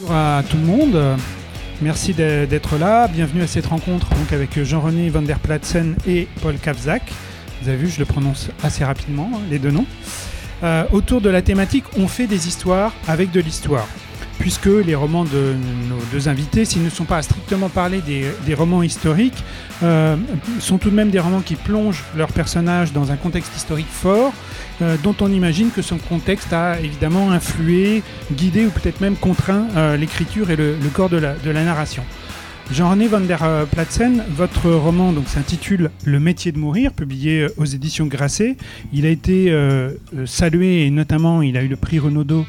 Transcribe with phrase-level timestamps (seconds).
[0.00, 1.00] Bonjour à tout le monde.
[1.80, 3.06] Merci d'être là.
[3.06, 7.02] Bienvenue à cette rencontre avec Jean-René van der Platsen et Paul Kavzak.
[7.62, 9.86] Vous avez vu, je le prononce assez rapidement, hein, les deux noms.
[10.62, 13.86] Euh, autour de la thématique, on fait des histoires avec de l'histoire
[14.38, 15.54] puisque les romans de
[15.88, 19.44] nos deux invités, s'ils ne sont pas à strictement parler des, romans historiques,
[19.82, 20.16] euh,
[20.58, 24.32] sont tout de même des romans qui plongent leurs personnages dans un contexte historique fort,
[24.82, 28.02] euh, dont on imagine que son contexte a évidemment influé,
[28.32, 32.02] guidé ou peut-être même contraint euh, l'écriture et le, corps de la, narration.
[32.72, 38.06] Jean-René van der Platsen, votre roman donc s'intitule Le métier de mourir, publié aux éditions
[38.06, 38.56] Grasset.
[38.90, 39.54] Il a été
[40.24, 42.46] salué et notamment il a eu le prix Renaudot,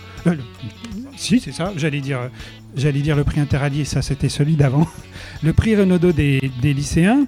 [1.17, 1.73] si, c'est ça.
[1.75, 2.29] J'allais dire,
[2.75, 4.87] j'allais dire le prix interallié, ça c'était celui d'avant.
[5.43, 7.25] Le prix Renaudot des, lycéens.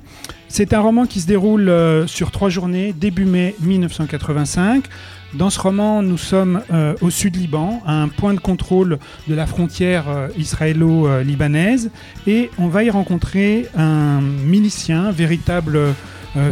[0.47, 4.85] C'est un roman qui se déroule euh, sur trois journées, début mai 1985.
[5.33, 8.97] Dans ce roman, nous sommes euh, au sud Liban, à un point de contrôle
[9.27, 11.91] de la frontière euh, israélo-libanaise,
[12.25, 15.79] et on va y rencontrer un milicien, véritable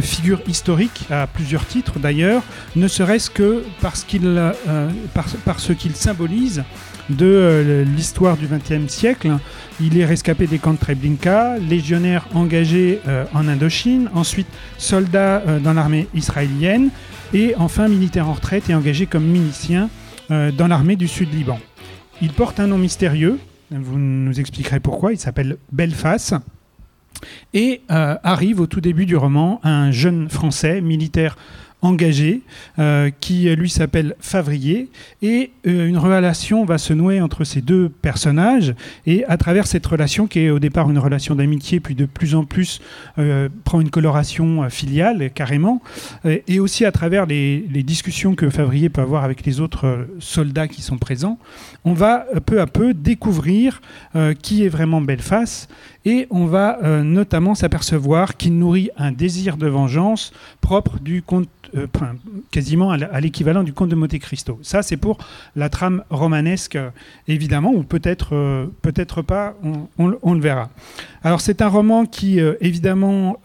[0.00, 2.42] figure historique à plusieurs titres d'ailleurs,
[2.74, 4.52] ne serait-ce que parce qu'il,
[5.44, 6.64] parce qu'il symbolise
[7.10, 9.30] de euh, l'histoire du XXe siècle.
[9.80, 14.48] Il est rescapé des camps de Treblinka, légionnaire engagé euh, en Indochine, ensuite
[14.78, 16.90] soldat euh, dans l'armée israélienne
[17.32, 19.90] et enfin militaire en retraite et engagé comme milicien
[20.28, 21.58] dans l'armée du sud Liban.
[22.20, 23.38] Il porte un nom mystérieux,
[23.70, 26.34] vous nous expliquerez pourquoi, il s'appelle Belfast.
[27.52, 31.36] Et arrive au tout début du roman un jeune Français, militaire
[31.82, 32.42] engagé,
[32.78, 34.88] euh, qui lui s'appelle Favrier,
[35.22, 38.74] et euh, une relation va se nouer entre ces deux personnages,
[39.06, 42.34] et à travers cette relation, qui est au départ une relation d'amitié, puis de plus
[42.34, 42.80] en plus
[43.18, 45.82] euh, prend une coloration filiale carrément,
[46.24, 50.82] et aussi à travers les, discussions que Favrier peut avoir avec les autres soldats qui
[50.82, 51.38] sont présents,
[51.84, 53.80] on va peu à peu découvrir
[54.42, 55.68] qui est vraiment Belfast,
[56.04, 61.86] et on va notamment s'apercevoir qu'il nourrit un désir de vengeance propre du comte euh,
[62.50, 64.58] quasiment à l'équivalent du conte de Monte Cristo.
[64.62, 65.18] Ça, c'est pour
[65.54, 66.90] la trame romanesque, euh,
[67.28, 69.54] évidemment, ou peut-être euh, peut-être pas,
[69.98, 70.70] on, le verra.
[71.22, 73.40] Alors, c'est un roman qui, évidemment,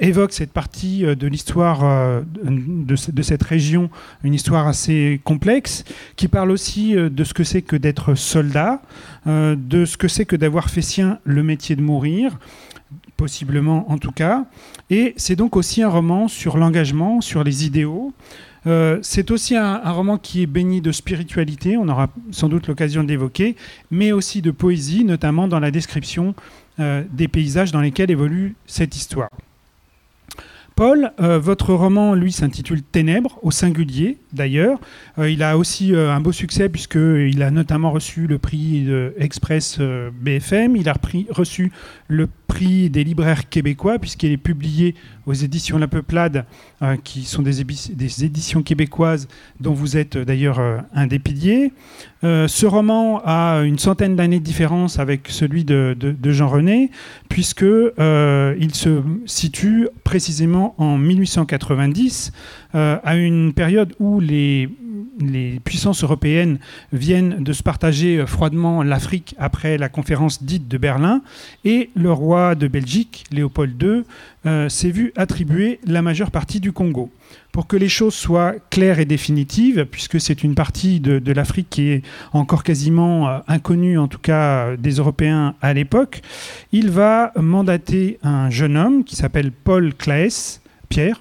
[0.00, 3.90] évoque cette partie de l'histoire de, cette région,
[4.22, 5.84] une histoire assez complexe,
[6.16, 8.82] qui parle aussi de ce que c'est que d'être soldat,
[9.26, 12.38] de ce que c'est que d'avoir fait sien le métier de mourir,
[13.18, 14.46] possiblement en tout cas.
[14.88, 18.14] Et c'est donc aussi un roman sur l'engagement, sur les idéaux.
[18.66, 23.02] Euh, c'est aussi un, roman qui est béni de spiritualité, on aura sans doute l'occasion
[23.02, 23.56] de l'évoquer,
[23.90, 26.34] mais aussi de poésie, notamment dans la description
[26.80, 29.30] euh, des paysages dans lesquels évolue cette histoire.
[30.74, 34.78] Paul, euh, votre roman, lui, s'intitule Ténèbres, au singulier d'ailleurs.
[35.18, 38.86] il a aussi un beau succès puisqu'il a notamment reçu le prix
[39.18, 39.80] Express
[40.20, 40.94] BFM, il a
[41.30, 41.72] reçu
[42.06, 46.46] le prix des libraires québécois, puisqu'il est publié aux éditions La Peuplade,
[46.82, 49.28] euh, qui sont des, des, éditions québécoises
[49.60, 51.72] dont vous êtes euh, d'ailleurs euh, un des piliers.
[52.22, 56.90] ce roman a une centaine d'années de différence avec celui de, de Jean René,
[57.28, 62.32] puisque il se situe précisément en 1890,
[62.72, 64.68] à une période où les
[65.18, 66.58] les puissances européennes
[66.92, 71.22] viennent de se partager euh, froidement l'Afrique après la conférence dite de Berlin,
[71.64, 74.02] et le roi de Belgique, Léopold II,
[74.46, 77.10] euh, s'est vu attribuer la majeure partie du Congo.
[77.52, 81.88] Pour que les choses soient claires et définitives, puisque c'est une partie de, l'Afrique qui
[81.88, 82.02] est
[82.32, 86.22] encore quasiment euh, inconnue, en tout cas des Européens à l'époque,
[86.72, 91.20] il va mandater un jeune homme qui s'appelle Paul Claes, Pierre,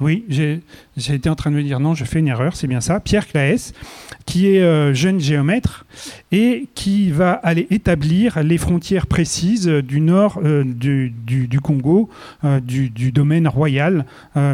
[0.00, 2.80] oui, j'ai été en train de me dire non, je fais une erreur, c'est bien
[2.80, 3.00] ça.
[3.00, 3.72] Pierre Claes,
[4.26, 5.86] qui est euh, jeune géomètre
[6.32, 12.08] et qui va aller établir les frontières précises du nord euh, du, Congo,
[12.44, 14.04] euh, du, domaine royal,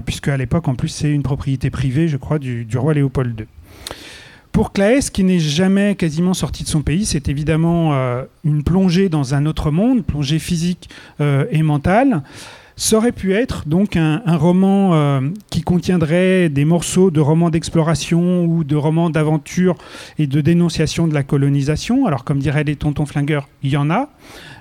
[0.04, 3.46] puisque à l'époque, en plus, c'est une propriété privée, je crois, du, roi Léopold II.
[4.52, 7.94] Pour Claes, qui n'est jamais quasiment sorti de son pays, c'est évidemment
[8.44, 10.90] une plongée dans un autre monde, plongée physique
[11.20, 12.22] et mentale.
[12.80, 18.46] Ça aurait pu être donc un, roman euh, qui contiendrait des morceaux de romans d'exploration
[18.46, 19.76] ou de romans d'aventure
[20.18, 22.06] et de dénonciation de la colonisation.
[22.06, 24.08] Alors comme diraient les tontons flingueurs, il y en a.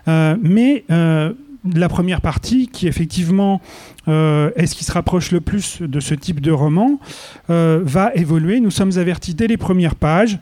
[0.10, 1.32] Euh, mais euh,
[1.74, 3.62] la première partie, qui effectivement
[4.08, 7.00] est ce qui se rapproche le plus de ce type de roman,
[7.48, 8.60] va évoluer.
[8.60, 10.40] Nous sommes avertis dès les premières pages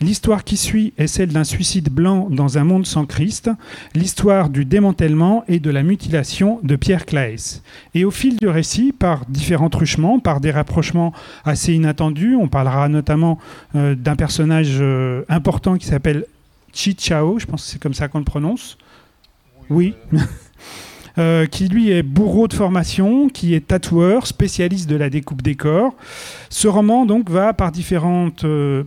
[0.00, 3.50] L'histoire qui suit est celle d'un suicide blanc dans un monde sans Christ,
[3.94, 7.62] l'histoire du démantèlement et de la mutilation de Pierre Claes.
[7.94, 11.12] Et au fil du récit, par différents truchements, par des rapprochements
[11.44, 13.38] assez inattendus, on parlera notamment
[13.74, 16.26] euh, d'un personnage euh, important qui s'appelle
[16.72, 18.78] Chi Chao, je pense que c'est comme ça qu'on le prononce.
[19.68, 19.94] Oui.
[20.14, 20.18] Euh,
[21.50, 25.94] qui lui est bourreau de formation, qui est tatoueur, spécialiste de la découpe des corps.
[26.50, 28.84] Ce roman donc va par différentes, euh,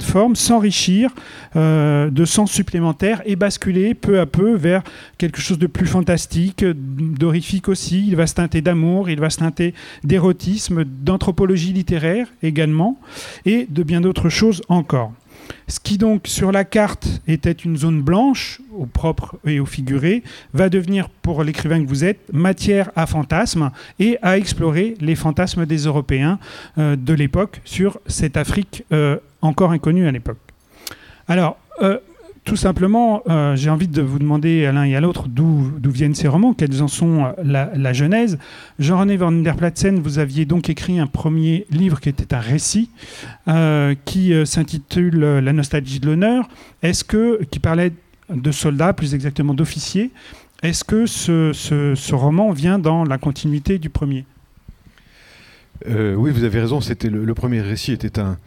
[0.00, 1.10] formes s'enrichir
[1.56, 4.82] euh, de sens supplémentaires et basculer peu à peu vers
[5.18, 8.06] quelque chose de plus fantastique, d'horrifique aussi.
[8.06, 9.74] Il va se teinter d'amour, il va se teinter
[10.04, 12.98] d'érotisme, d'anthropologie littéraire également,
[13.44, 15.12] et de bien d'autres choses encore.
[15.68, 20.22] Ce qui donc sur la carte était une zone blanche, au propre et au figuré,
[20.52, 25.66] va devenir pour l'écrivain que vous êtes matière à fantasmes et à explorer les fantasmes
[25.66, 26.38] des Européens
[26.78, 30.38] euh, de l'époque sur cette Afrique euh, encore inconnue à l'époque.
[31.28, 31.98] Alors, euh,
[32.50, 36.16] tout simplement, euh, j'ai envie de vous demander à l'un et à l'autre d'où viennent
[36.16, 38.40] ces romans, quelles en sont euh, la, genèse.
[38.80, 42.90] Jean-René van der Platzen, vous aviez donc écrit un premier livre qui était un récit
[43.46, 46.48] euh, qui s'intitule La nostalgie de l'honneur.
[46.82, 47.92] Est-ce que qui parlait
[48.28, 50.10] de soldats, plus exactement d'officiers
[50.64, 54.24] Est-ce que ce, roman vient dans la continuité du premier?
[55.86, 56.80] Oui, vous avez raison.
[56.80, 58.38] C'était le, le, premier récit était un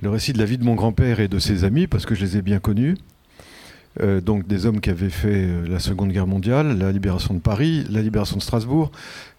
[0.00, 2.24] le récit de la vie de mon grand-père et de ses amis parce que je
[2.24, 2.96] les ai bien connus.
[4.00, 7.40] Euh, donc des hommes qui avaient fait euh, la Seconde Guerre mondiale, la libération de
[7.40, 8.90] Paris, la libération de Strasbourg,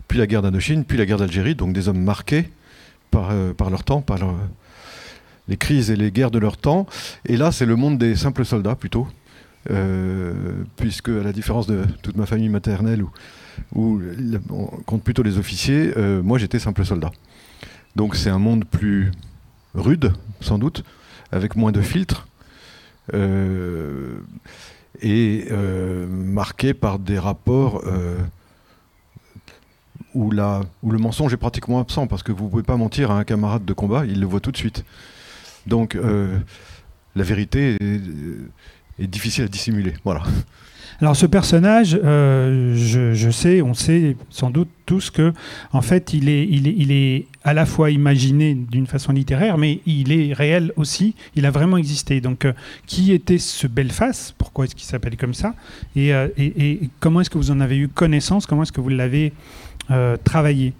[0.08, 2.50] puis la guerre d'Indochine, puis la guerre d'Algérie, donc des hommes marqués
[3.10, 4.20] par, euh, leur temps, par
[5.48, 6.86] les crises et les guerres de leur temps.
[7.26, 9.08] Et là, c'est le monde des simples soldats plutôt,
[10.76, 13.04] puisque à la différence de toute ma famille maternelle,
[13.74, 14.02] où,
[14.50, 17.12] on compte plutôt les officiers, moi j'étais simple soldat.
[17.96, 19.12] Donc c'est un monde plus
[19.74, 20.84] rude, sans doute,
[21.32, 22.28] avec moins de filtres
[25.02, 28.18] et euh, marqué par des rapports euh,
[30.14, 33.12] où, la, où le mensonge est pratiquement absent, parce que vous ne pouvez pas mentir
[33.12, 34.86] à un camarade de combat, il le voit tout de suite.
[35.66, 35.98] Donc
[37.16, 39.94] la vérité est, difficile à dissimuler.
[40.04, 40.24] Voilà.
[41.02, 45.34] Alors ce personnage, euh, je, sais, on sait sans doute tous que,
[45.72, 50.12] en fait, il est, il est à la fois imaginé d'une façon littéraire, mais il
[50.12, 51.16] est réel aussi.
[51.36, 52.22] Il a vraiment existé.
[52.22, 52.54] Donc, euh,
[52.86, 55.54] qui était ce Belfast Pourquoi est-ce qu'il s'appelle comme ça?
[55.98, 58.46] Euh, et, et, comment est-ce que vous en avez eu connaissance?
[58.46, 59.34] Comment est-ce que vous l'avez
[60.24, 60.74] travaillé?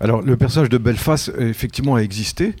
[0.00, 2.54] Alors, le personnage de Belfast, effectivement, a existé.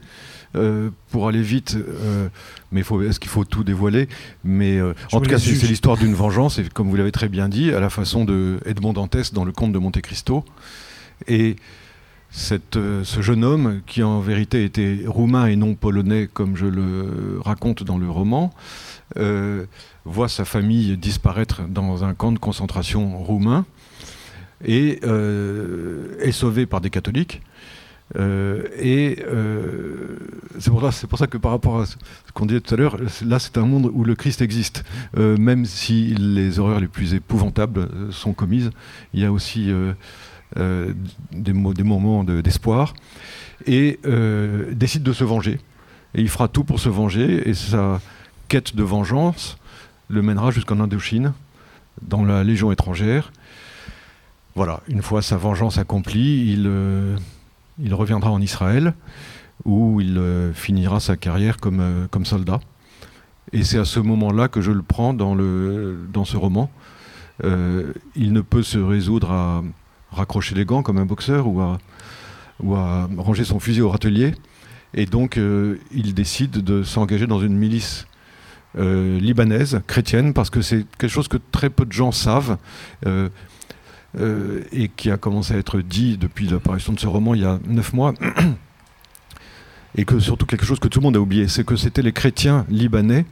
[0.56, 2.28] Euh, pour aller vite, euh,
[2.72, 4.08] mais est-ce qu'il faut tout dévoiler?
[4.42, 7.48] Mais euh, en tout cas, c'est l'histoire d'une vengeance, et comme vous l'avez très bien
[7.48, 10.44] dit, à la façon de Edmond Dantès dans Le Comte de Monte Cristo.
[11.26, 11.56] Et
[12.36, 17.40] cette, ce jeune homme, qui en vérité était roumain et non polonais, comme je le
[17.42, 18.52] raconte dans le roman,
[20.04, 23.64] voit sa famille disparaître dans un camp de concentration roumain
[24.64, 25.00] et
[26.20, 27.40] est sauvé par des catholiques.
[28.14, 30.16] Euh, et euh,
[30.60, 31.96] c'est pour, ça que par rapport à ce
[32.34, 34.84] qu'on disait tout à l'heure, là c'est un monde où le Christ existe.
[35.16, 38.70] Euh, même si les horreurs les plus épouvantables sont commises,
[39.12, 39.72] il y a aussi
[40.56, 42.94] des, des, moments d'espoir.
[43.66, 43.98] et
[44.72, 45.60] décide de se venger.
[46.14, 47.48] Et il fera tout pour se venger.
[47.48, 48.00] Et sa
[48.48, 49.58] quête de vengeance
[50.08, 51.32] le mènera jusqu'en Indochine,
[52.02, 53.32] dans la Légion étrangère.
[54.54, 56.66] Voilà, une fois sa vengeance accomplie, il
[57.78, 58.94] il reviendra en Israël,
[59.64, 62.60] où il euh, finira sa carrière comme, euh, comme soldat.
[63.52, 66.70] Et c'est à ce moment-là que je le prends dans, le, dans ce roman.
[67.44, 69.62] Euh, il ne peut se résoudre à
[70.16, 74.34] raccrocher les gants comme un boxeur ou à, ranger son fusil au râtelier.
[74.94, 75.38] Et donc,
[75.92, 78.06] il décide de s'engager dans une milice
[78.74, 82.56] libanaise, chrétienne, parce que c'est quelque chose que très peu de gens savent.
[84.18, 87.44] Euh, et qui a commencé à être dit depuis l'apparition de ce roman il y
[87.44, 88.14] a neuf mois,
[89.94, 92.12] et que surtout quelque chose que tout le monde a oublié, c'est que c'était les
[92.12, 93.26] chrétiens libanais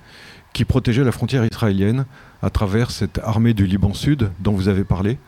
[0.52, 2.04] qui protégeaient la frontière israélienne
[2.42, 5.18] à travers cette armée du Liban Sud dont vous avez parlé.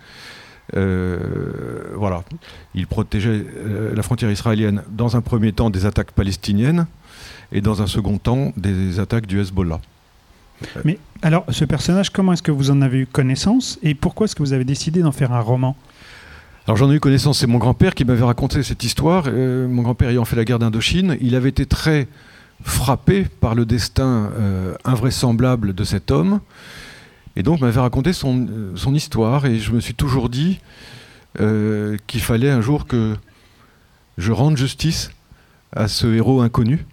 [0.74, 2.24] Euh, voilà,
[2.74, 6.86] ils protégeaient euh, la frontière israélienne dans un premier temps des attaques palestiniennes
[7.52, 9.80] et dans un second temps des attaques du Hezbollah.
[10.84, 14.34] Mais alors, ce personnage, comment est-ce que vous en avez eu connaissance et pourquoi est-ce
[14.34, 15.76] que vous avez décidé d'en faire un roman?
[16.66, 19.24] Alors j'en ai eu connaissance, c'est mon grand-père qui m'avait raconté cette histoire.
[19.28, 22.08] Euh, mon grand-père ayant fait la guerre d'Indochine, il avait été très
[22.64, 26.40] frappé par le destin euh, invraisemblable de cet homme.
[27.36, 29.46] Et donc m'avait raconté son, euh, son, histoire.
[29.46, 30.60] Et je me suis toujours dit
[32.06, 33.14] qu'il fallait un jour que
[34.16, 35.10] je rende justice
[35.72, 36.86] à ce héros inconnu.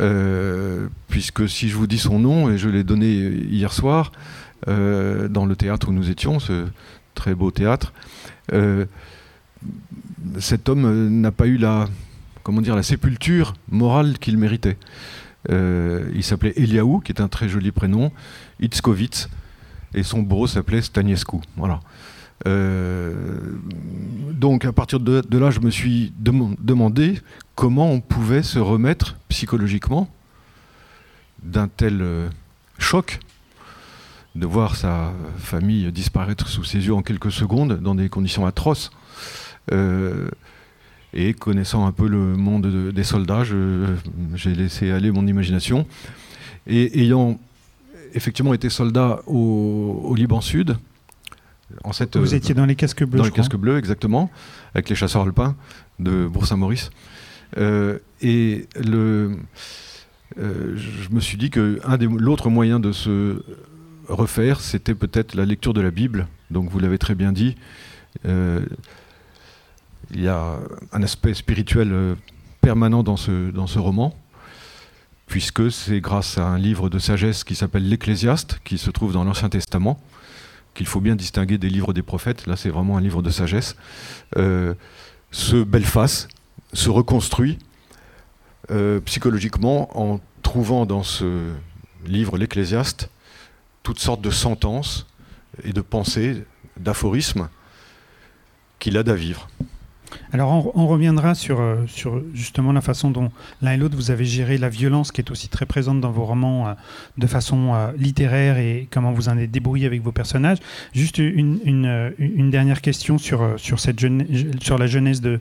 [0.00, 4.12] Euh, puisque si je vous dis son nom, et je l'ai donné hier soir,
[4.66, 6.66] euh, dans le théâtre où nous étions, ce
[7.14, 7.92] très beau théâtre,
[8.52, 8.86] euh,
[10.40, 11.86] cet homme n'a pas eu la,
[12.42, 14.76] comment dire, la sépulture morale qu'il méritait.
[15.48, 18.10] il s'appelait Eliaou, qui est un très joli prénom,
[18.64, 19.28] Itzkovitz,
[19.94, 21.36] et son bourreau s'appelait Staniescu.
[21.56, 21.80] Voilà.
[24.32, 27.20] donc à partir de, là, je me suis demandé
[27.54, 30.08] comment on pouvait se remettre psychologiquement
[31.42, 32.02] d'un tel
[32.78, 33.20] choc
[34.34, 38.90] de voir sa famille disparaître sous ses yeux en quelques secondes dans des conditions atroces.
[39.72, 40.28] Euh,
[41.12, 43.44] et connaissant un peu le monde des soldats,
[44.34, 45.86] j'ai laissé aller mon imagination.
[46.66, 47.38] Et ayant
[48.14, 50.76] effectivement été soldat au, Liban Sud,
[51.82, 54.30] en cette, Vous étiez dans les casques bleus Dans les casques bleus, exactement,
[54.74, 55.56] avec les chasseurs alpins
[55.98, 56.90] de Bourg-Saint-Maurice.
[57.56, 59.36] Euh, et le,
[60.38, 61.80] euh, je me suis dit que
[62.18, 63.42] l'autre moyen de se
[64.08, 66.28] refaire, c'était peut-être la lecture de la Bible.
[66.50, 67.54] Donc vous l'avez très bien dit,
[68.26, 68.64] euh,
[70.12, 70.58] il y a
[70.92, 72.14] un aspect spirituel euh,
[72.60, 74.14] permanent dans ce, dans ce roman,
[75.26, 79.24] puisque c'est grâce à un livre de sagesse qui s'appelle l'Ecclésiaste, qui se trouve dans
[79.24, 80.00] l'Ancien Testament,
[80.74, 82.46] qu'il faut bien distinguer des livres des prophètes.
[82.46, 83.76] Là, c'est vraiment un livre de sagesse.
[84.36, 84.74] Euh,
[85.30, 86.28] ce Belfast
[86.72, 87.58] se reconstruit
[89.04, 91.52] psychologiquement en trouvant dans ce
[92.06, 93.10] livre, l'Ecclésiaste,
[93.82, 95.06] toutes sortes de sentences
[95.62, 96.44] et de pensées,
[96.76, 97.48] d'aphorismes
[98.78, 99.48] qu'il a à vivre.
[100.34, 103.30] Alors on, reviendra sur, euh, sur justement la façon dont
[103.62, 106.24] l'un et l'autre vous avez géré la violence qui est aussi très présente dans vos
[106.24, 106.72] romans euh,
[107.18, 110.58] de façon euh, littéraire et comment vous en êtes débrouillé avec vos personnages.
[110.92, 114.00] Juste une, une, dernière question sur, sur, cette
[114.60, 115.38] sur la jeunesse de,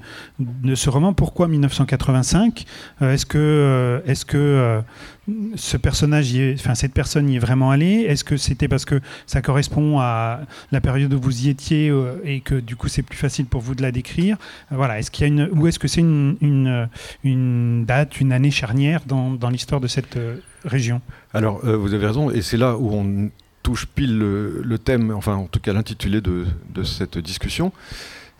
[0.75, 1.13] ce roman.
[1.13, 2.63] Pourquoi 1985
[3.01, 4.81] Est-ce que, est-ce que
[5.55, 8.05] ce personnage, enfin cette personne y est vraiment allée?
[8.07, 12.41] Est-ce que c'était parce que ça correspond à la période où vous y étiez et
[12.41, 14.37] que du coup c'est plus facile pour vous de la décrire?
[14.83, 16.89] Voilà, est-ce qu'il y a une ou est-ce que c'est une,
[17.23, 21.01] une, date, une année charnière dans, dans l'histoire de cette euh, région?
[21.33, 23.31] Alors vous avez raison, et c'est là où on
[23.63, 27.71] touche pile le, le thème, enfin en tout cas l'intitulé de, de cette discussion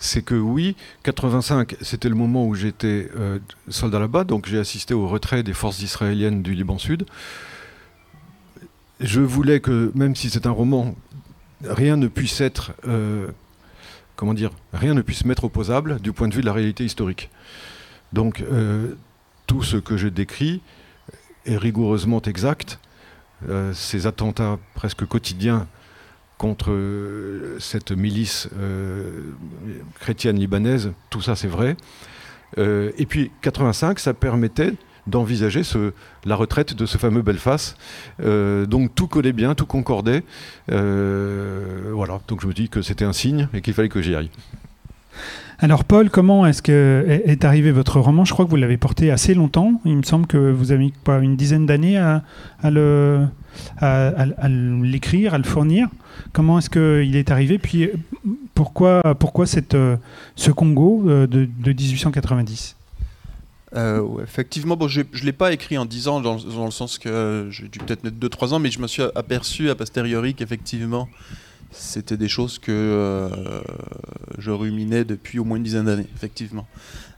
[0.04, 4.94] c'est que oui, 85, c'était le moment où j'étais euh, soldat là-bas, donc j'ai assisté
[4.94, 7.06] au retrait des forces israéliennes du Liban Sud.
[9.00, 10.96] Je voulais que, même si c'est un roman,
[11.64, 13.28] rien ne puisse être, euh,
[14.16, 17.30] comment dire, rien ne puisse m'être opposable du point de vue de la réalité historique.
[18.12, 18.96] Donc euh,
[19.48, 20.62] tout ce que je décris
[21.46, 22.80] est rigoureusement exact.
[23.74, 25.68] ces attentats presque quotidiens
[26.44, 29.32] contre euh, cette milice euh,
[30.02, 31.78] chrétienne libanaise, tout ça c'est vrai.
[32.58, 34.74] Euh, et puis 85, ça permettait
[35.08, 35.62] d'envisager
[36.26, 37.78] la retraite de ce fameux Belfast.
[38.20, 40.24] donc tout collait bien, tout concordait.
[40.68, 44.30] voilà, donc je me dis que c'était un signe et qu'il fallait que j'y aille.
[45.60, 48.26] Alors Paul, comment est-ce que est arrivé votre roman?
[48.26, 49.80] Je crois que vous l'avez porté assez longtemps.
[49.86, 52.22] Il me semble que vous avez une dizaine d'années à,
[52.70, 53.28] le,
[54.84, 55.88] l'écrire, à le fournir.
[56.34, 57.60] Comment est-ce qu'il est arrivé?
[57.60, 57.90] Puis
[58.56, 59.98] pourquoi, pourquoi euh,
[60.36, 62.76] ce Congo euh, de, 1890
[63.76, 67.48] euh, effectivement, bon, je ne l'ai pas écrit en 10 ans, dans, le sens que
[67.50, 71.10] j'ai dû peut-être mettre 2-3 ans, mais je me suis aperçu a posteriori qu'effectivement,
[71.72, 73.62] c'était des choses que
[74.38, 76.68] je ruminais depuis au moins une dizaine d'années, effectivement.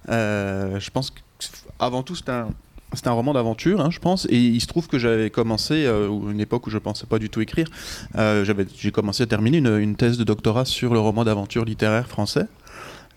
[0.07, 4.87] je pense qu'avant tout, c'est un, roman d'aventure, hein, je pense, et il se trouve
[4.87, 7.67] que j'avais commencé, euh, une époque où je ne pensais pas du tout écrire,
[8.15, 8.45] euh,
[8.77, 12.47] j'ai commencé à terminer une, thèse de doctorat sur le roman d'aventure littéraire français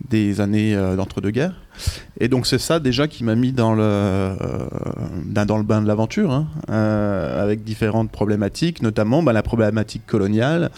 [0.09, 1.55] des années euh, d'entre-deux-guerres.
[2.21, 4.35] Et donc c'est ça déjà qui m'a mis dans le,
[5.27, 10.71] dans le bain de l'aventure, hein, avec différentes problématiques, notamment bah, la problématique coloniale,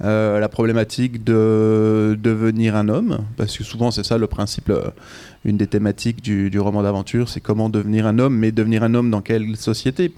[0.00, 4.72] la problématique de devenir un homme, parce que souvent c'est ça le principe,
[5.44, 9.10] une des thématiques du, roman d'aventure, c'est comment devenir un homme, mais devenir un homme
[9.10, 10.12] dans quelle société?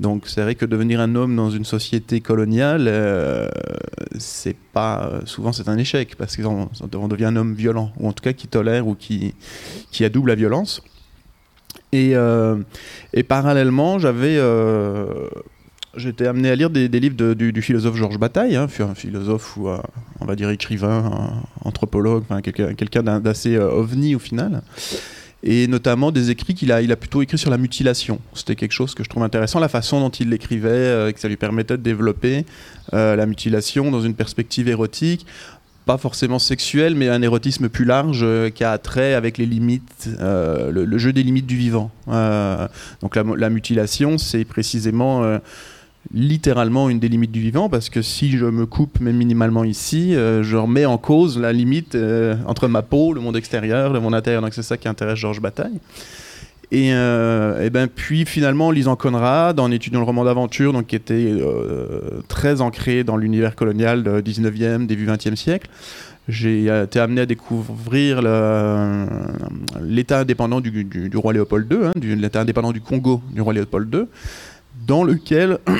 [0.00, 3.48] Donc c'est vrai que devenir un homme dans une société coloniale, euh,
[4.18, 8.12] c'est pas souvent c'est un échec parce qu'on on devient un homme violent ou en
[8.12, 9.34] tout cas qui tolère ou qui
[9.92, 10.82] qui adoube la violence.
[11.92, 12.56] Et, euh,
[13.12, 15.28] et parallèlement, j'avais euh,
[15.96, 19.68] J'étais amené à lire des, livres du, philosophe Georges Bataille, hein, un philosophe ou
[20.20, 24.62] on va dire écrivain, anthropologue, quelqu'un d'assez euh, ovni au final.
[25.42, 28.18] Et notamment des écrits qu'il a, plutôt écrit sur la mutilation.
[28.32, 31.28] C'était quelque chose que je trouve intéressant, la façon dont il l'écrivait, euh, que ça
[31.28, 32.46] lui permettait de développer
[32.94, 35.26] euh, la mutilation dans une perspective érotique,
[35.84, 38.24] pas forcément sexuelle, mais un érotisme plus large
[38.54, 41.90] qui a trait avec les limites, le, jeu des limites du vivant.
[42.06, 45.38] donc la mutilation, c'est précisément
[46.12, 50.14] littéralement une des limites du vivant parce que si je me coupe même minimalement ici,
[50.14, 54.00] euh, je remets en cause la limite euh, entre ma peau, le monde extérieur, le
[54.00, 54.42] monde intérieur.
[54.42, 55.80] Donc c'est ça qui intéresse Georges Bataille.
[56.72, 60.96] Et, et, ben puis finalement, en lisant Conrad, en étudiant le roman d'aventure, donc qui
[60.96, 61.30] était
[62.26, 65.68] très ancré dans l'univers colonial du 19e, début 20e siècle,
[66.26, 68.22] j'ai été amené à découvrir
[69.82, 74.06] l'État indépendant du, roi Léopold II, hein, l'État indépendant du Congo du roi Léopold II,
[74.86, 75.58] dans lequel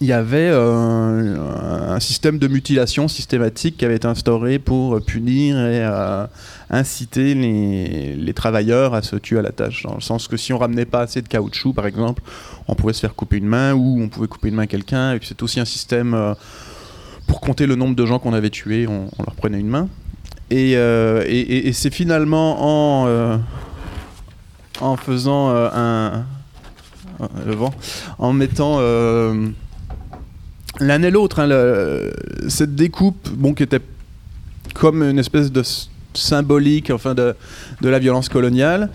[0.00, 5.56] il y avait euh, un système de mutilation systématique qui avait été instauré pour punir
[5.56, 6.26] et euh,
[6.70, 9.84] inciter les, travailleurs à se tuer à la tâche.
[9.84, 12.22] Dans le sens que si on ramenait pas assez de caoutchouc, par exemple,
[12.68, 15.14] on pouvait se faire couper une main ou on pouvait couper une main à quelqu'un.
[15.14, 16.34] Et c'est aussi un système euh,
[17.26, 19.88] pour compter le nombre de gens qu'on avait tués, on, leur prenait une main.
[20.50, 23.40] Et, et c'est finalement en,
[24.80, 26.26] en faisant un,
[27.46, 27.72] vent,
[28.18, 28.80] en mettant
[30.80, 31.40] l'un et l'autre.
[31.40, 31.48] Hein,
[32.48, 33.80] cette découpe, bon, qui était
[34.74, 35.62] comme une espèce de
[36.14, 37.34] symbolique enfin de,
[37.80, 38.90] de la violence coloniale.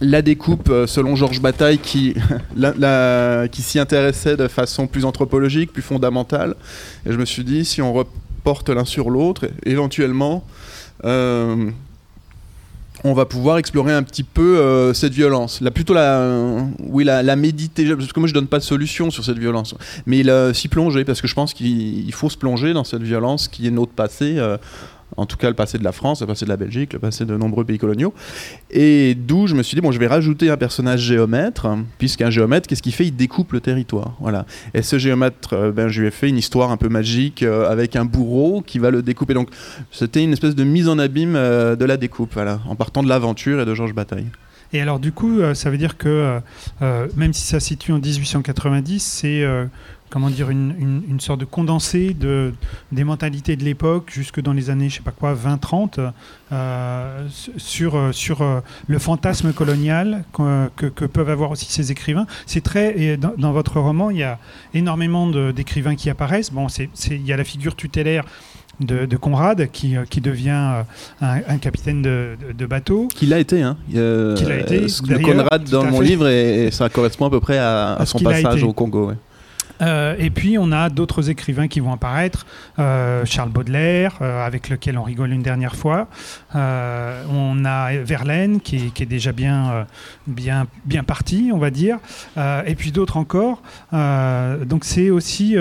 [0.00, 2.14] La découpe, euh, selon Georges Bataille, qui,
[3.50, 6.54] qui s'y intéressait de façon plus anthropologique, plus fondamentale.
[7.04, 10.44] Et je me suis dit, si on reporte l'un sur l'autre, éventuellement,
[11.04, 11.70] euh,
[13.04, 15.60] on va pouvoir explorer un petit peu euh, cette violence.
[15.60, 19.24] Là, plutôt la, oui, la, méditer, parce que moi je donne pas de solution sur
[19.24, 19.74] cette violence,
[20.06, 20.22] mais
[20.54, 23.70] s'y plonger, parce que je pense qu'il faut se plonger dans cette violence qui est
[23.70, 24.38] notre passé.
[25.18, 27.24] En tout cas le passé de la France, le passé de la Belgique, le passé
[27.24, 28.14] de nombreux pays coloniaux.
[28.70, 31.66] Et d'où je me suis dit, bon, je vais rajouter un personnage géomètre,
[31.98, 33.06] puisqu'un géomètre, qu'est-ce qu'il fait?
[33.06, 34.14] Il découpe le territoire.
[34.20, 34.46] Voilà.
[34.74, 37.68] Et ce géomètre, euh, ben, je lui ai fait une histoire un peu magique euh,
[37.68, 39.34] avec un bourreau qui va le découper.
[39.34, 39.48] Donc
[39.90, 43.08] c'était une espèce de mise en abîme euh, de la découpe, voilà, en partant de
[43.08, 44.26] l'aventure et de Georges Bataille.
[44.72, 46.40] Et alors du coup, ça veut dire que
[47.16, 49.42] même si ça se situe en 1890, c'est
[50.10, 52.52] comment dire, une, une, sorte de condensé de,
[52.92, 56.12] des mentalités de l'époque jusque dans les années, je sais pas quoi, 20-30,
[56.50, 57.26] euh,
[57.58, 62.26] sur, euh, sur euh, le fantasme colonial que, que, peuvent avoir aussi ces écrivains.
[62.46, 64.38] C'est très, et dans, votre roman, il y a
[64.72, 66.52] énormément d'écrivains qui apparaissent.
[66.52, 68.24] Bon, c'est, il y a la figure tutélaire
[68.80, 70.84] de, de, Conrad, qui, qui devient
[71.20, 73.08] un, capitaine de, de, bateau.
[73.14, 73.76] Qui l'a été, hein.
[73.90, 74.86] Qu'il a été.
[75.06, 78.72] Le Conrad dans mon livre, et, ça correspond à peu près à, son passage au
[78.72, 79.12] Congo.
[79.80, 82.46] Euh, et puis on a d'autres écrivains qui vont apparaître,
[82.78, 86.08] euh, Charles Baudelaire, euh, avec lequel on rigole une dernière fois.
[86.54, 89.86] on a Verlaine qui est, déjà bien,
[90.26, 91.98] bien, bien parti, on va dire.
[92.36, 93.62] et puis d'autres encore.
[93.92, 95.56] donc c'est aussi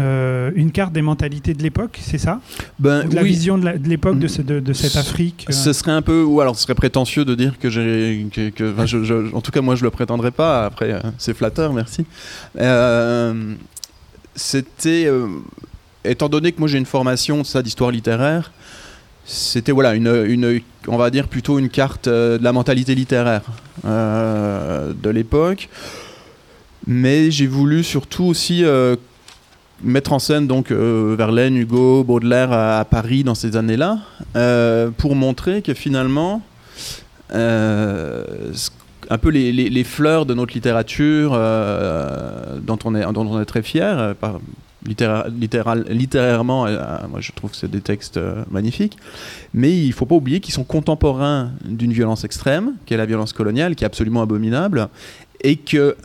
[0.00, 2.40] euh, une carte des mentalités de l'époque, c'est ça
[2.78, 5.52] ben, La vision de l'époque de, de, cette Afrique euh.
[5.52, 8.26] Ce serait un peu, ou alors ce serait prétentieux de dire que j'ai.
[8.32, 12.04] Que, en tout cas, moi je le prétendrai pas, après euh, c'est flatteur, merci.
[14.36, 15.10] C'était.
[16.04, 18.52] étant donné que moi j'ai une formation ça d'histoire littéraire,
[19.24, 23.42] c'était voilà une, une, on va dire plutôt une carte de la mentalité littéraire
[23.84, 25.68] de l'époque
[26.86, 28.64] mais j'ai voulu surtout aussi
[29.82, 33.98] mettre en scène donc euh, Verlaine, Hugo, Baudelaire à, Paris dans ces années-là,
[34.36, 36.42] euh, pour montrer que finalement,
[37.34, 38.52] euh,
[39.10, 44.14] un peu les, fleurs de notre littérature, dont, on est, dont on est très fier,
[44.20, 44.40] par,
[44.86, 46.66] littéral, littérairement,
[47.08, 48.96] moi je trouve que c'est des textes magnifiques,
[49.54, 53.06] mais il ne faut pas oublier qu'ils sont contemporains d'une violence extrême, qui est la
[53.06, 54.88] violence coloniale, qui est absolument abominable,
[55.42, 55.96] et que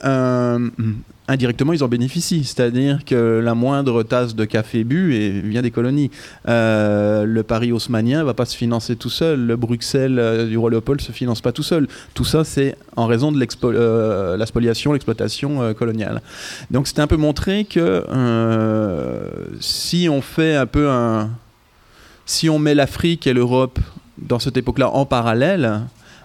[1.27, 2.43] indirectement, ils en bénéficient.
[2.43, 6.11] C'est-à-dire que la moindre tasse de café bu et vient des colonies.
[6.47, 9.45] Euh, le Paris haussmanien ne va pas se financer tout seul.
[9.45, 11.87] Le Bruxelles euh, du roi Léopold ne se finance pas tout seul.
[12.13, 16.21] Tout ça, c'est en raison de euh, la spoliation, l'exploitation coloniale.
[16.71, 18.03] Donc, c'était un peu montré que
[19.59, 21.29] si on fait un peu un.
[22.25, 23.79] Si on met l'Afrique et l'Europe
[24.17, 25.81] dans cette époque-là en parallèle,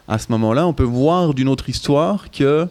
[0.07, 2.69] à ce moment-là, on peut voir d'une autre histoire que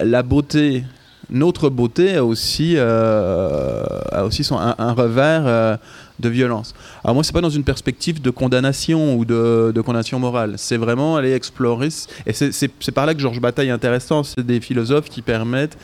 [0.00, 0.84] la beauté
[1.30, 5.76] notre beauté a aussi, euh, a aussi son, un, revers euh,
[6.18, 6.74] de violence.
[7.04, 10.54] Alors moi, c'est pas dans une perspective de condamnation ou de, condamnation morale.
[10.56, 11.88] C'est vraiment aller explorer.
[12.26, 14.22] Et c'est par là que Georges Bataille est intéressant.
[14.22, 15.76] C'est des philosophes qui permettent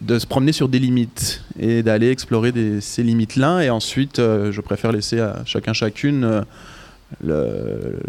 [0.00, 3.62] de se promener sur des limites et d'aller explorer ces limites-là.
[3.62, 6.44] Et ensuite, euh, je préfère laisser à chacun chacune
[7.22, 8.00] le,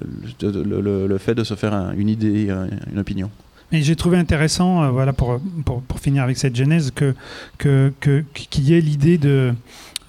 [0.41, 2.50] le, fait de se faire une idée,
[2.91, 3.30] une opinion.
[3.71, 7.15] Et j'ai trouvé intéressant, euh, voilà, pour, pour, finir avec cette genèse, que,
[7.58, 9.54] qu'il y ait l'idée de,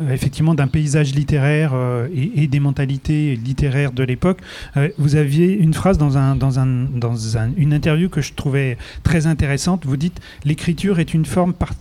[0.00, 4.40] euh, effectivement d'un paysage littéraire euh, et, des mentalités littéraires de l'époque.
[4.98, 8.76] vous aviez une phrase dans, un, dans, un, dans un, une interview que je trouvais
[9.02, 9.86] très intéressante.
[9.86, 11.72] Vous dites l'écriture est une forme, par,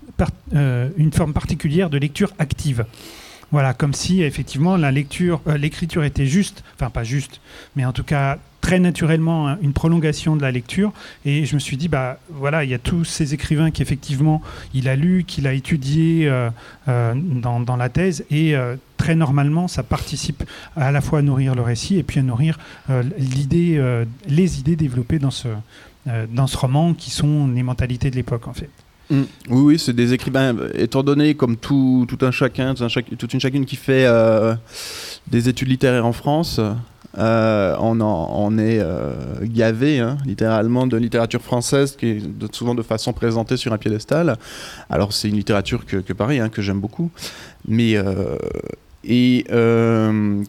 [0.53, 2.85] une forme particulière de lecture active.
[3.51, 7.41] Voilà, comme si effectivement la lecture, l'écriture était juste, enfin pas juste,
[7.75, 10.91] mais en tout cas très naturellement hein, une prolongation de la lecture.
[11.23, 14.41] Et je me suis dit, bah voilà, il y a tous ces écrivains qu'effectivement
[14.73, 16.49] il a lu, qu'il a étudié euh,
[16.87, 18.25] euh, dans, la thèse.
[18.31, 18.55] Et
[18.97, 20.43] très normalement, ça participe
[20.75, 22.57] à la fois à nourrir le récit et puis à nourrir
[23.19, 23.79] l'idée,
[24.27, 25.49] les idées développées dans ce,
[26.31, 28.69] dans ce roman qui sont les mentalités de l'époque en fait.
[29.11, 29.21] Mm.
[29.49, 33.33] Oui, oui, c'est des écrivains, étant donné comme tout, tout un chacun, tout un toute
[33.33, 34.07] une chacune qui fait
[35.27, 36.59] des études littéraires en France,
[37.17, 42.81] euh, on, en, est euh, gavé, hein, littéralement, de littérature française qui est souvent de
[42.81, 44.37] façon présentée sur un piédestal.
[44.89, 47.09] Alors c'est une littérature que, que hein, que j'aime beaucoup.
[47.67, 48.37] Mais euh,
[49.03, 49.45] et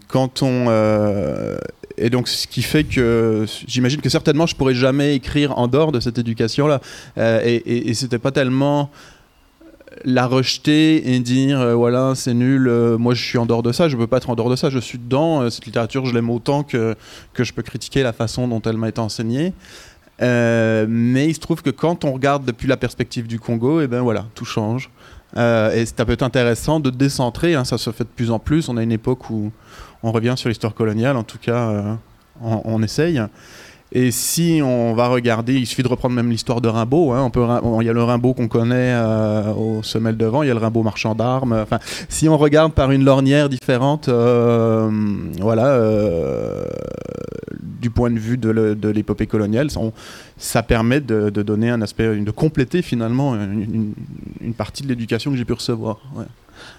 [0.08, 1.56] quand on
[1.98, 5.92] et donc ce qui fait que j'imagine que certainement je pourrais jamais écrire en dehors
[5.92, 6.80] de cette éducation là.
[7.16, 8.90] et, et, et c'était pas tellement
[10.04, 13.72] la rejeter et dire euh, voilà c'est nul euh, moi je suis en dehors de
[13.72, 16.06] ça je peux pas être en dehors de ça je suis dedans euh, cette littérature
[16.06, 16.94] je l'aime autant que,
[17.32, 19.52] que je peux critiquer la façon dont elle m'a été enseignée.
[20.18, 23.86] Mais il se trouve que quand on regarde depuis la perspective du Congo et eh
[23.86, 24.90] ben voilà tout change.
[25.36, 28.70] Et ça peut être intéressant de décentrer hein, ça se fait de plus en plus.
[28.70, 29.52] On a une époque où
[30.02, 31.98] on revient sur l'histoire coloniale en tout cas
[32.40, 33.20] on, on essaye
[33.98, 37.12] et si on va regarder, il suffit de reprendre même l'histoire de Rimbaud.
[37.12, 37.46] Hein, on peut,
[37.80, 40.60] il y a le Rimbaud qu'on connaît euh, au semelle devant, il y a le
[40.60, 41.54] Rimbaud marchand d'armes.
[41.54, 41.78] Enfin,
[42.10, 44.90] si on regarde par une lornière différente, euh,
[45.40, 46.66] voilà, euh,
[47.58, 49.68] du point de vue de l'épopée coloniale,
[50.36, 53.94] ça permet de, donner un aspect, de compléter finalement une,
[54.58, 56.00] partie de l'éducation que j'ai pu recevoir.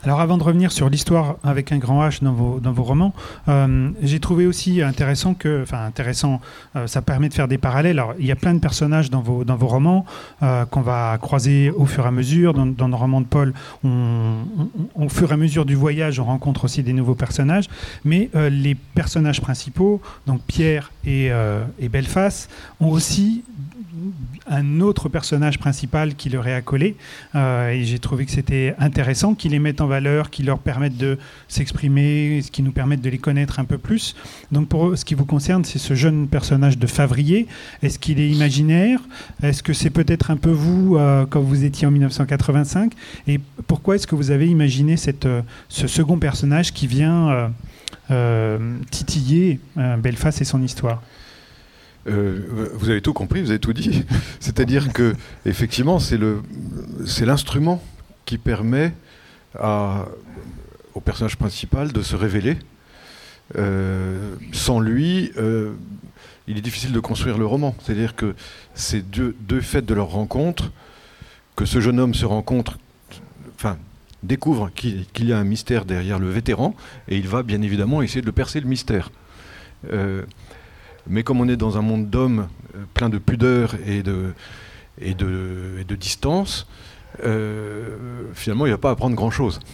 [0.03, 3.13] Alors avant de revenir sur l'histoire avec un grand H dans vos, dans vos romans,
[3.47, 6.39] euh, j'ai trouvé aussi intéressant que, enfin intéressant,
[6.75, 7.99] euh, ça permet de faire des parallèles.
[7.99, 10.05] Alors il y a plein de personnages dans vos, romans
[10.43, 12.53] euh, qu'on va croiser au fur et à mesure.
[12.53, 16.65] Dans, dans le roman de Paul, au fur et à mesure du voyage, on rencontre
[16.65, 17.65] aussi des nouveaux personnages.
[18.05, 21.31] Mais les personnages principaux, donc Pierre et,
[21.79, 23.43] et Belfast, ont aussi
[24.47, 26.95] un autre personnage principal qui leur est accolé.
[27.36, 30.97] Euh, et j'ai trouvé que c'était intéressant qu'ils les mettent en valeur, qu'ils leur permettent
[30.97, 34.15] de s'exprimer, qui nous permettent de les connaître un peu plus.
[34.51, 37.47] Donc pour ce qui vous concerne, c'est ce jeune personnage de Favrier.
[37.83, 38.99] Est-ce qu'il est imaginaire?
[39.43, 42.93] Est-ce que c'est peut-être un peu vous euh, quand vous étiez en 1985
[43.27, 47.51] Et pourquoi est-ce que vous avez imaginé euh, ce second personnage qui vient
[48.89, 51.01] titiller Belfast et son histoire?
[52.07, 54.03] Euh, vous avez tout compris, vous avez tout dit.
[54.39, 55.15] C'est-à-dire que,
[55.45, 57.83] effectivement, c'est l'instrument
[58.25, 58.93] qui permet
[60.93, 62.57] au personnage principal de se révéler.
[63.57, 65.73] Euh, sans lui, euh,
[66.47, 67.75] il est difficile de construire le roman.
[67.81, 68.35] C'est-à-dire que
[68.73, 70.71] c'est deux, deux faits de leur rencontre,
[71.55, 72.77] que ce jeune homme se rencontre,
[73.55, 73.77] enfin,
[74.23, 76.75] découvre qu'il y a un mystère derrière le vétéran,
[77.07, 79.11] et il va bien évidemment essayer de le percer le mystère.
[81.09, 84.33] Mais comme on est dans un monde d'hommes euh, plein de pudeur et de,
[84.99, 86.67] et de, de distance,
[87.23, 87.95] euh,
[88.33, 89.59] finalement, il n'y a pas à apprendre grand-chose.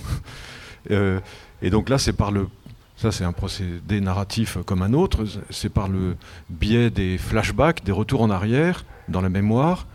[0.91, 1.21] Euh,
[1.61, 2.49] et donc là, c'est par le...
[2.97, 5.23] Ça, c'est un procédé narratif comme un autre.
[5.49, 6.17] C'est par le
[6.49, 9.87] biais des flashbacks, des retours en arrière dans la mémoire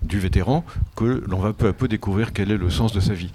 [0.00, 0.64] du vétéran
[0.96, 3.32] que l'on va peu à peu découvrir quel est le sens de sa vie.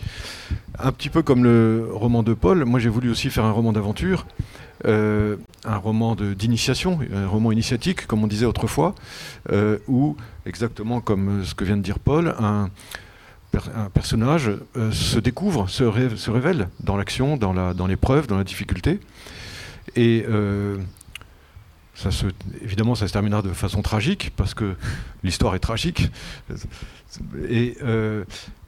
[0.79, 3.71] Un petit peu comme le roman de Paul, moi j'ai voulu aussi faire un roman
[3.71, 4.25] d'aventure
[4.83, 8.93] euh, un roman d'initiation, un roman initiatique, comme on disait autrefois,
[9.51, 12.69] euh, où, exactement comme ce que vient de dire Paul, un,
[13.93, 15.83] personnage euh, se découvre, se,
[16.29, 18.99] révèle dans l'action, dans l'épreuve, dans, la difficulté.
[19.95, 20.25] Et
[22.61, 24.75] évidemment, ça se terminera de façon tragique, parce que
[25.23, 26.11] l'histoire est tragique.
[27.47, 27.77] Et,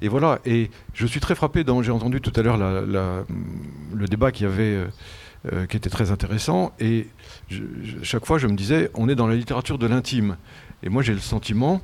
[0.01, 0.39] et, voilà.
[0.45, 4.87] Et je suis très frappé, j'ai entendu tout à l'heure le débat qu'il y avait
[5.53, 6.73] euh, qui était très intéressant.
[6.79, 7.07] Et
[8.01, 10.35] chaque fois, je me disais, on est dans la littérature de l'intime.
[10.81, 11.81] Et moi, j'ai le sentiment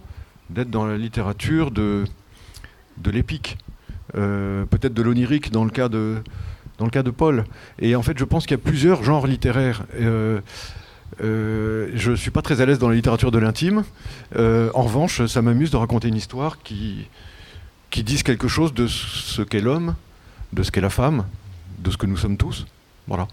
[0.49, 2.03] d'être dans la littérature de,
[2.97, 3.57] de l'épique,
[4.15, 6.17] euh, peut-être de l'onirique dans le cas de
[6.79, 7.45] dans le cas de Paul.
[7.77, 9.83] Et en fait, je pense qu'il y a plusieurs genres littéraires.
[10.01, 10.41] Euh,
[11.21, 13.83] je ne suis pas très à l'aise dans la littérature de l'intime.
[14.35, 17.07] en revanche, ça m'amuse de raconter une histoire qui,
[17.91, 19.93] qui dise quelque chose de ce qu'est l'homme,
[20.53, 21.27] de ce qu'est la femme,
[21.77, 22.65] de ce que nous sommes tous.
[23.07, 23.27] Voilà.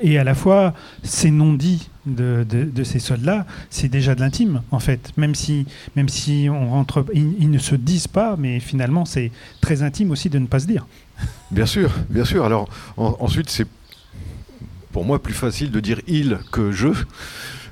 [0.00, 2.44] Et à la fois, ces non-dits de,
[2.84, 5.12] ces soldats, c'est déjà de l'intime, en fait.
[5.16, 5.66] Même si,
[5.96, 10.30] même si on rentre, ils, ne se disent pas, mais finalement, c'est très intime aussi
[10.30, 10.86] de ne pas se dire.
[11.50, 12.44] Bien sûr, bien sûr.
[12.44, 13.66] Alors, ensuite, c'est
[14.92, 16.88] pour moi plus facile de dire il que je.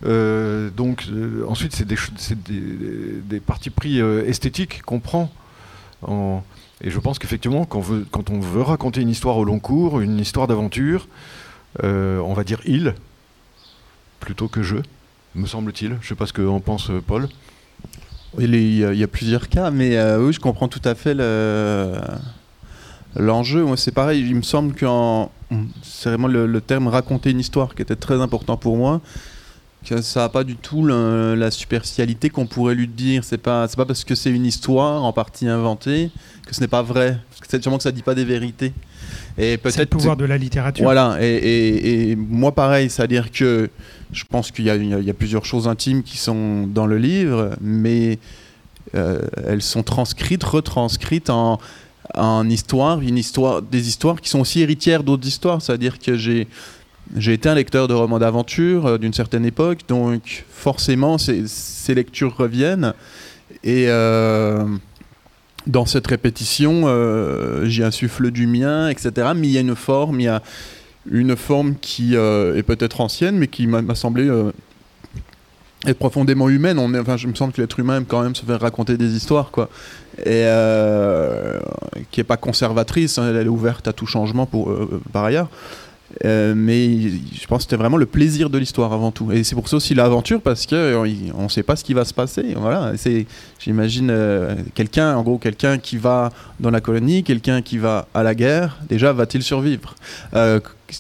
[0.05, 5.31] Euh, donc, euh, ensuite, c'est des, partis pris euh, esthétiques qu'on prend.
[6.83, 10.47] et je pense qu'effectivement, quand, on veut raconter une histoire au long cours, une histoire
[10.47, 11.09] d'aventure,
[11.83, 12.95] on va dire il
[14.19, 14.77] plutôt que je.
[15.35, 15.93] me semble-t-il.
[16.01, 17.29] Je ne sais pas ce qu'en pense Paul.
[18.39, 21.15] Il y, a, plusieurs cas, mais oui, je comprends tout à fait
[23.17, 23.65] l'enjeu.
[23.65, 24.21] Moi, c'est pareil.
[24.21, 24.87] Il me semble que
[25.83, 29.01] c'est vraiment le, terme raconter une histoire qui était très important pour moi
[29.85, 33.25] que ça n'a pas du tout la superficialité qu'on pourrait lui dire.
[33.25, 36.11] C'est pas, c'est pas parce que c'est une histoire en partie inventée
[36.47, 37.19] que ce n'est pas vrai.
[37.49, 38.73] C'est sûrement que ça dit pas des vérités.
[39.39, 40.85] Et peut-être c'est le pouvoir de la littérature.
[40.85, 41.17] Voilà.
[41.21, 43.71] Et, moi, pareil, c'est-à-dire que
[44.13, 48.19] je pense qu'il y, y, a plusieurs choses intimes qui sont dans le livre, mais
[48.95, 51.61] euh, elles sont transcrites, retranscrites en,
[52.15, 55.63] en histoire, une histoire, des histoires qui sont aussi héritières d'autres histoires.
[55.63, 56.49] C'est-à-dire que j'ai
[57.17, 61.45] j'ai été un lecteur de romans d'aventure euh, d'une certaine époque, donc forcément ces,
[61.95, 62.95] lectures reviennent.
[63.65, 64.65] Et euh,
[65.67, 69.29] dans cette répétition, euh, j'y insuffle du mien, etc.
[69.35, 70.43] Mais il y a une forme, il y a
[71.11, 74.31] une forme qui est peut-être ancienne, mais qui m'a semblé
[75.87, 76.79] être profondément humaine.
[76.79, 79.51] Enfin, je me sens que l'être humain aime quand même se faire raconter des histoires,
[79.51, 79.71] quoi.
[80.19, 80.45] Et
[82.11, 84.73] qui est pas conservatrice, hein, elle est ouverte à tout changement pour,
[85.11, 85.49] par ailleurs.
[86.25, 89.33] Euh, mais je pense que c'était vraiment le plaisir de l'histoire avant tout.
[89.33, 92.05] Et c'est pour ça aussi l'aventure, parce qu'on euh, ne sait pas ce qui va
[92.05, 92.55] se passer.
[92.57, 92.93] Voilà,
[93.59, 98.23] j'imagine, euh, quelqu'un, en gros, quelqu'un qui va dans la colonie, quelqu'un qui va à
[98.23, 99.95] la guerre, déjà, va-t-il survivre?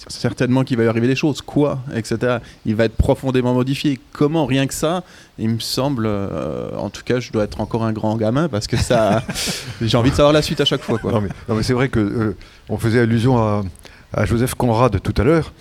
[0.07, 1.42] Certainement qu'il va y arriver des choses.
[1.42, 2.38] Quoi Etc.
[2.64, 3.99] Il va être profondément modifié.
[4.12, 4.46] Comment?
[4.46, 5.03] Rien que ça,
[5.37, 8.77] il me semble, en tout cas, je dois être encore un grand gamin, parce que
[8.77, 9.25] ça,
[9.83, 11.01] j'ai envie de savoir la suite à chaque fois.
[11.03, 12.37] Non, mais c'est vrai que
[12.68, 13.64] on faisait allusion à
[14.12, 15.53] à Joseph Conrad tout à l'heure,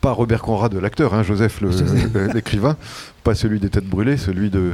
[0.00, 1.60] pas Robert Conrad l'acteur, hein, Joseph
[2.34, 2.76] l'écrivain,
[3.22, 4.72] pas celui des têtes brûlées, celui de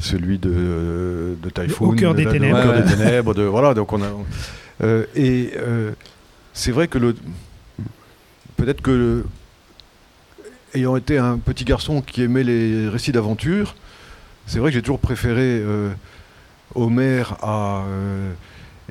[0.00, 4.06] celui de, de Typhoon, au cœur des ténèbres, des ténèbres de, voilà donc on a
[4.82, 5.90] euh, et euh,
[6.52, 7.16] c'est vrai que le
[8.56, 9.24] peut-être que
[10.74, 13.74] ayant été un petit garçon qui aimait les récits d'aventure,
[14.46, 15.90] c'est vrai que j'ai toujours préféré euh,
[16.74, 17.82] Homer à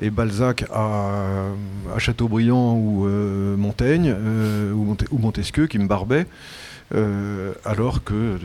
[0.00, 1.48] et Balzac à,
[1.98, 6.26] Chateaubriand ou euh, Montaigne euh, ou, Montesquieu qui me barbait,
[6.94, 8.38] euh, alors que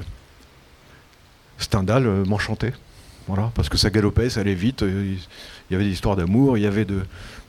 [1.58, 2.74] Stendhal m'enchantait.
[3.28, 4.82] Voilà, parce que ça galopait, ça allait vite.
[4.82, 5.18] Il
[5.72, 7.04] y avait des histoires d'amour, il y avait de,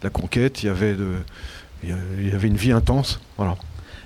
[0.05, 0.97] la conquête, il y avait
[2.47, 3.21] une vie intense.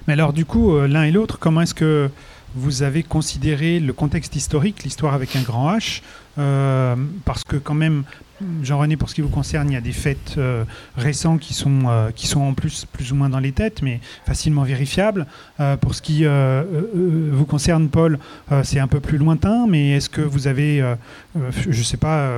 [0.06, 2.08] Mais alors, du coup, l'un et l'autre, comment est-ce que
[2.54, 6.00] vous avez considéré le contexte historique, l'histoire avec un grand H,
[7.26, 8.04] parce que quand même,
[8.62, 10.64] Jean-René, pour ce qui vous concerne, il y a des faits euh,
[10.96, 14.00] récents qui sont, euh, qui sont en plus plus ou moins dans les têtes, mais
[14.26, 15.26] facilement vérifiables.
[15.60, 18.18] Euh, pour ce qui vous concerne, Paul,
[18.62, 20.84] c'est un peu plus lointain, mais est-ce que vous avez,
[21.34, 22.30] je ne sais pas,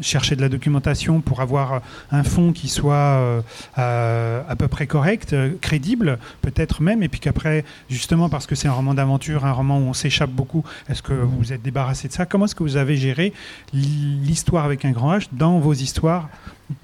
[0.00, 3.42] cherché de la documentation pour avoir un fond qui soit
[3.76, 8.72] à peu près correct, crédible, peut-être même, et puis qu'après, justement, parce que c'est un
[8.72, 12.26] roman d'aventure, un roman où on s'échappe beaucoup, est-ce que vous êtes débarrassé de ça?
[12.26, 13.32] Comment est-ce que vous avez géré
[13.72, 15.26] l'histoire avec un grand H
[15.58, 16.28] vos histoires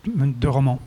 [0.06, 0.80] de romans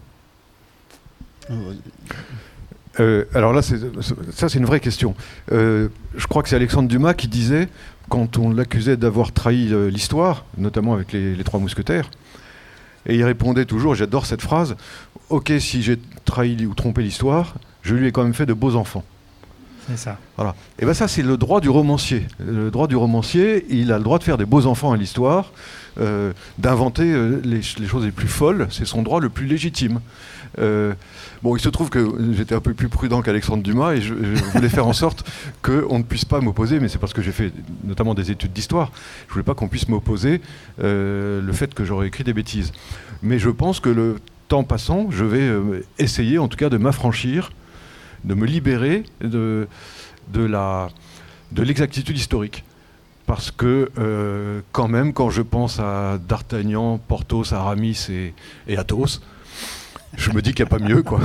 [3.00, 5.16] euh, alors là, ça c'est une vraie question.
[5.52, 7.68] Euh, je crois que c'est Alexandre Dumas qui disait,
[8.10, 12.10] quand on l'accusait d'avoir trahi euh, l'histoire, notamment avec les, Trois Mousquetaires,
[13.06, 14.76] et il répondait toujours, j'adore cette phrase,
[15.30, 18.76] ok si j'ai trahi ou trompé l'histoire, je lui ai quand même fait de beaux
[18.76, 19.04] enfants.
[19.90, 20.18] C'est ça.
[20.38, 20.56] Voilà.
[20.80, 22.28] Et bien ça c'est le droit du romancier.
[22.40, 25.52] Le droit du romancier, il a le droit de faire des beaux enfants à l'histoire.
[26.00, 30.00] Euh, d'inventer euh, les, choses les plus folles, c'est son droit le plus légitime.
[30.58, 30.94] Euh,
[31.44, 34.14] bon, il se trouve que j'étais un peu plus prudent qu'Alexandre Dumas et je,
[34.54, 35.24] voulais faire en sorte
[35.62, 37.52] qu'on ne puisse pas m'opposer, mais c'est parce que j'ai fait
[37.84, 38.92] notamment des études d'histoire,
[39.28, 40.42] je voulais pas qu'on puisse m'opposer
[40.80, 42.72] le fait que j'aurais écrit des bêtises.
[43.22, 45.52] Mais je pense que le temps passant, je vais
[46.00, 47.52] essayer en tout cas de m'affranchir,
[48.24, 49.68] de me libérer de,
[50.32, 52.64] de l'exactitude historique
[53.26, 58.08] parce que euh, quand même, quand je pense à D'Artagnan, Porthos, Aramis
[58.68, 59.22] et, Athos,
[60.18, 61.22] je me dis qu'il n'y a pas mieux, quoi.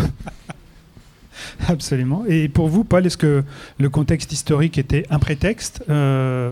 [1.69, 2.25] Absolument.
[2.27, 3.45] Et pour vous, Paul, est-ce que
[3.79, 6.51] le contexte historique était un prétexte euh,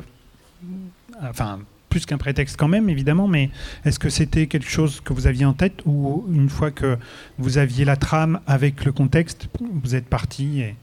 [1.23, 3.51] Enfin, plus qu'un prétexte quand même, évidemment, mais
[3.85, 6.99] est-ce que c'était quelque chose que vous aviez en tête ou une fois que
[7.39, 10.77] vous aviez la trame avec le contexte, vous êtes parti et...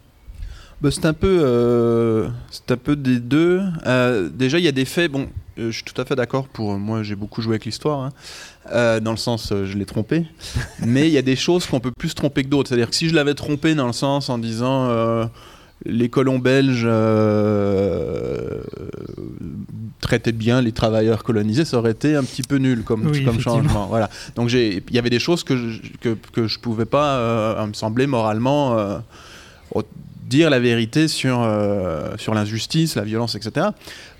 [0.83, 3.61] Bah, c'est un peu, euh, c'est un peu des deux.
[3.85, 5.09] Euh, déjà, il y a des faits.
[5.09, 6.49] Bon, euh, je suis tout à fait d'accord.
[6.49, 8.11] Pour moi, j'ai beaucoup joué avec l'histoire,
[8.69, 8.99] hein.
[8.99, 10.25] dans le sens, je l'ai trompé.
[10.85, 12.67] Mais il y a des choses qu'on peut plus tromper que d'autres.
[12.67, 14.89] C'est-à-dire que si je l'avais trompé dans le sens en disant
[15.85, 16.87] les colons belges
[20.01, 23.87] traitaient bien les travailleurs colonisés, ça aurait été un petit peu nul comme, comme changement.
[23.87, 24.09] Voilà.
[24.35, 28.05] Donc il y avait des choses que je, que, que je pouvais pas, me sembler
[28.05, 29.01] moralement
[30.33, 33.67] dire la vérité sur, euh, sur l'injustice, la violence, etc.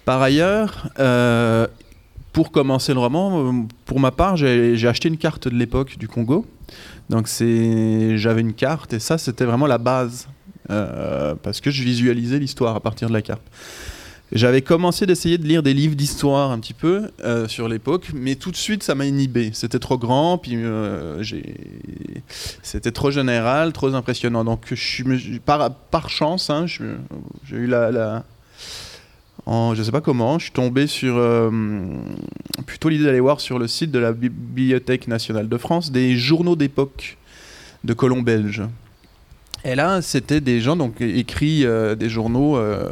[0.06, 1.65] Par ailleurs, euh,
[2.34, 3.52] pour commencer le roman, euh,
[3.86, 6.45] pour ma part, j'ai acheté une carte de l'époque du Congo.
[7.10, 10.28] Donc j'avais une carte et ça, c'était vraiment la base.
[11.43, 13.43] Parce que je visualisais l'histoire à partir de la carte.
[14.34, 17.12] J'avais commencé d'essayer de lire des livres d'histoire un petit peu
[17.48, 19.52] sur l'époque, mais tout de suite ça m'a inhibé.
[19.54, 20.58] C'était trop grand, puis
[22.63, 24.43] c'était trop général, trop impressionnant.
[24.43, 28.24] Donc je suis, par, chance, hein, j'ai eu la,
[29.46, 31.50] en, je sais pas comment, je suis tombé sur euh,
[32.65, 36.56] plutôt l'idée d'aller voir sur le site de la Bibliothèque nationale de France des journaux
[36.56, 37.17] d'époque
[37.84, 38.63] de colons belges.
[39.65, 42.89] Et là, c'était des gens donc écrits euh, des journaux euh,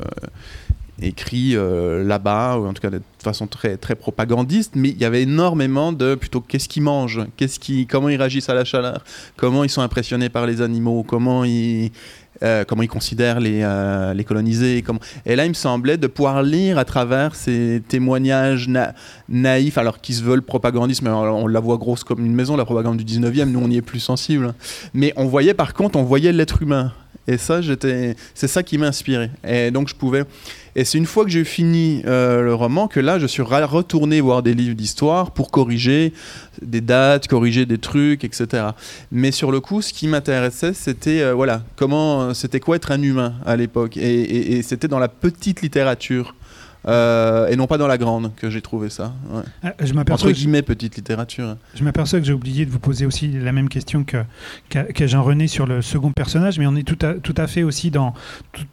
[1.02, 5.24] écrits là-bas, ou en tout cas de façon très très propagandiste, mais il y avait
[5.24, 9.04] énormément de plutôt qu'est-ce qu'ils mangent, qu'est-ce qui, comment ils réagissent à la chaleur,
[9.38, 11.92] comment ils sont impressionnés par les animaux, comment ils
[12.44, 14.84] euh, comment ils considèrent les, euh, les colonisés.
[15.28, 18.68] Et là, il me semblait de pouvoir lire à travers ces témoignages
[19.30, 22.66] naïfs, alors qu'ils se veulent propagandistes, mais on la voit grosse comme une maison, la
[22.66, 24.56] propagande du 19e, nous on y est plus sensible.
[24.96, 26.92] Mais on voyait par contre, on voyait l'être humain.
[27.28, 27.60] Et ça,
[28.34, 29.30] c'est ça qui m'a inspiré.
[29.48, 30.24] Et donc je pouvais.
[30.76, 34.22] Et c'est une fois que j'ai fini euh, le roman que là, je suis retourné
[34.22, 36.14] voir des livres d'histoire pour corriger
[36.62, 38.70] des dates, corriger des trucs, etc.
[39.12, 43.02] Mais sur le coup, ce qui m'intéressait, c'était euh, voilà, comment, c'était quoi être un
[43.02, 43.98] humain à l'époque?
[43.98, 46.36] et c'était dans la petite littérature
[46.88, 49.14] euh, et non pas dans la grande que j'ai trouvé ça.
[49.30, 49.44] Ouais.
[49.64, 51.58] Ah, je Entre guillemets, petite littérature.
[51.76, 54.18] Je m'aperçois que j'ai oublié de vous poser aussi la même question que,
[55.08, 58.14] Jean-René sur le second personnage, mais on est tout à, tout à fait aussi dans,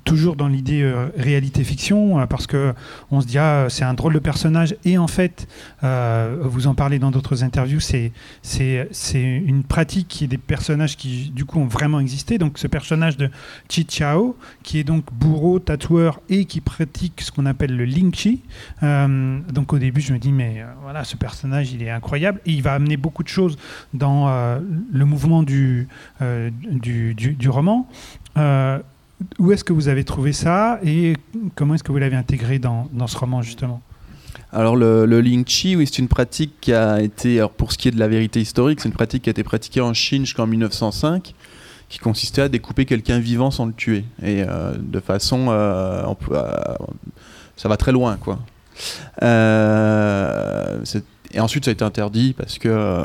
[0.05, 2.73] toujours dans l'idée euh, réalité-fiction, euh, parce que
[3.11, 5.47] on se dit, ah, c'est un drôle de personnage, et en fait,
[5.83, 10.97] vous en parlez dans d'autres interviews, c'est, c'est, c'est une pratique qui est des personnages
[10.97, 12.39] qui, du coup, ont vraiment existé.
[12.39, 13.31] Donc, ce personnage de
[13.69, 18.41] Chi Chao, qui est donc bourreau, tatoueur, et qui pratique ce qu'on appelle le Lingchi.
[18.83, 22.41] Euh, donc au début, je me dis, mais euh, voilà, ce personnage, il est incroyable.
[22.47, 23.57] Et il va amener beaucoup de choses
[23.95, 24.61] dans euh,
[24.93, 25.89] le mouvement du,
[26.21, 27.89] du, du, roman.
[29.39, 31.15] où est-ce que vous avez trouvé ça et
[31.55, 33.81] comment est-ce que vous l'avez intégré dans, dans, ce roman, justement?
[34.53, 37.89] Alors le, le Lingchi, oui, c'est une pratique qui a été, alors pour ce qui
[37.89, 40.47] est de la vérité historique, c'est une pratique qui a été pratiquée en Chine jusqu'en
[40.47, 41.35] 1905
[41.89, 46.03] qui consistait à découper quelqu'un vivant sans le tuer et de façon euh,
[47.59, 48.39] ça va très loin, quoi.
[49.23, 50.79] Euh,
[51.35, 53.05] et ensuite, ça a été interdit parce que euh,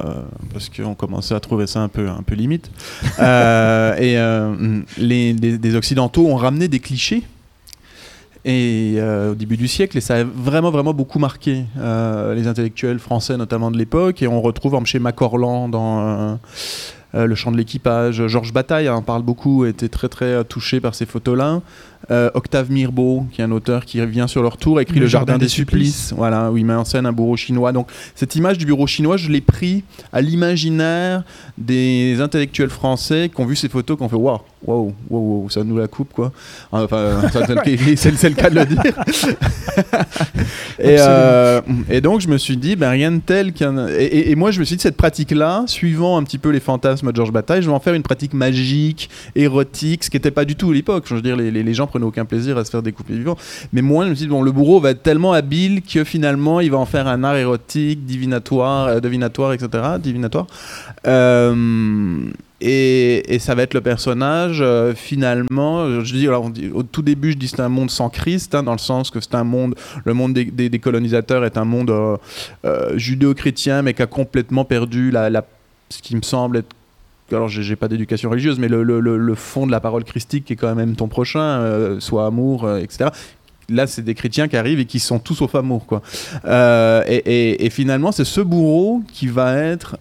[0.54, 2.72] parce qu'on commençait à trouver ça un peu un peu limite.
[3.20, 7.24] Euh, et les, occidentaux ont ramené des clichés.
[8.46, 8.98] Et
[9.30, 13.72] au début du siècle, et ça a vraiment vraiment beaucoup marqué les intellectuels français, notamment
[13.72, 14.22] de l'époque.
[14.22, 16.38] Et on retrouve chez Macorlan dans
[17.14, 18.28] le chant de l'équipage.
[18.28, 21.62] Georges Bataille en parle beaucoup, était très très touché par ces photos-là.
[22.12, 25.38] Euh, Octave Mirbeau, qui est un auteur qui revient sur leur tour, écrit Le, Jardin,
[25.38, 27.72] des, Supplices, voilà, où il met en scène un bureau chinois.
[27.72, 31.24] Donc cette image du bureau chinois, je l'ai pris à l'imaginaire
[31.58, 35.64] des intellectuels français qui ont vu ces photos, qui ont fait waouh, waouh, waouh, ça
[35.64, 36.34] nous la coupe quoi.
[36.74, 38.84] Enfin, c'est le cas de le dire.
[40.80, 43.88] et, euh, et, donc je me suis dit, ben, rien de tel qu'un.
[43.88, 47.16] Et, moi je me suis dit, cette pratique-là, suivant un petit peu les fantasmes de
[47.16, 50.56] Georges Bataille, je vais en faire une pratique magique, érotique, ce qui n'était pas du
[50.58, 51.06] tout à l'époque.
[51.08, 53.38] Je veux dire, les, les gens prenait aucun plaisir à se faire découper vivant.
[53.72, 56.60] Mais moi, je me suis dit, bon, le bourreau va être tellement habile que finalement,
[56.60, 59.70] il va en faire un art érotique, divinatoire, euh, divinatoire, etc.
[60.00, 60.48] Divinatoire.
[61.06, 62.16] Euh,
[62.62, 67.38] et, ça va être le personnage, euh, finalement, je dis, alors, au tout début, je
[67.38, 69.76] dis c'est un monde sans Christ, hein, dans le sens que c'est un monde,
[70.06, 71.94] le monde des, colonisateurs est un monde
[72.96, 75.44] judéo-chrétien, mais qui a complètement perdu la,
[75.90, 76.74] ce qui me semble être
[77.34, 80.74] alors j'ai pas d'éducation religieuse, mais le, fond de la parole christique qui est quand
[80.76, 83.10] même ton prochain, euh, soit amour, euh, etc.
[83.70, 86.02] Là, c'est des chrétiens qui arrivent et qui sont tous au amour, quoi.
[86.46, 89.96] Euh, et, finalement, c'est ce bourreau qui va être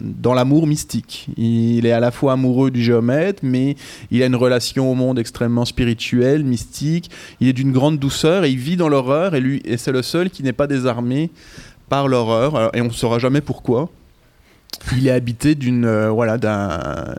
[0.00, 1.28] dans l'amour mystique.
[1.38, 3.76] Il est à la fois amoureux du géomètre, mais
[4.10, 7.10] il a une relation au monde extrêmement spirituelle, mystique.
[7.40, 10.02] Il est d'une grande douceur et il vit dans l'horreur et lui, et c'est le
[10.02, 11.30] seul qui n'est pas désarmé
[11.88, 12.70] par l'horreur.
[12.76, 13.88] Et on ne saura jamais pourquoi
[14.96, 17.14] il est habité d'une euh, voilà d'un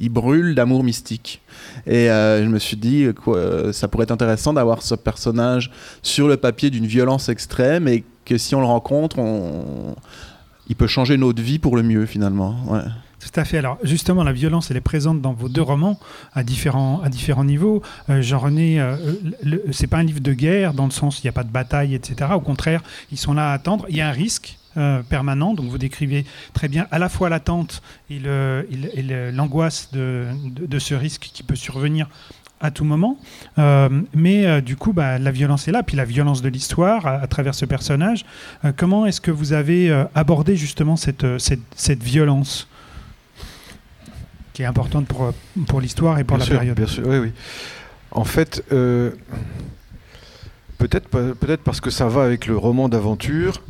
[0.00, 1.40] il brûle d'amour mystique
[1.86, 5.70] et euh, je me suis dit que ça pourrait être intéressant d'avoir ce personnage
[6.02, 9.94] sur le papier d'une violence extrême et que si on le rencontre on
[10.68, 12.54] il peut changer notre vie pour le mieux finalement
[13.20, 13.56] Tout à fait.
[13.56, 15.98] Alors justement, la violence, elle est présente dans vos deux romans
[16.34, 17.80] à différents, à différents niveaux.
[18.10, 18.78] Euh, Jean-René,
[19.72, 21.94] c'est pas un livre de guerre dans le sens il n'y a pas de bataille,
[21.94, 22.32] etc.
[22.34, 23.86] Au contraire, ils sont là à attendre.
[23.88, 25.54] Il y a un risque, euh, permanent.
[25.54, 28.20] Donc vous décrivez très bien à la fois l'attente et
[29.32, 32.08] l'angoisse de, ce risque qui peut survenir
[32.60, 33.18] à tout moment.
[34.14, 37.54] mais du coup, bah, la violence est là, puis la violence de l'histoire à, travers
[37.54, 38.24] ce personnage.
[38.76, 42.66] comment est-ce que vous avez abordé justement cette, cette, violence
[44.52, 45.32] qui est importante pour,
[45.68, 46.76] pour l'histoire et pour la période?
[46.76, 47.32] Bien sûr, oui, oui.
[48.10, 48.64] En fait,
[50.78, 53.62] peut-être peut parce que ça va avec le roman d'aventure,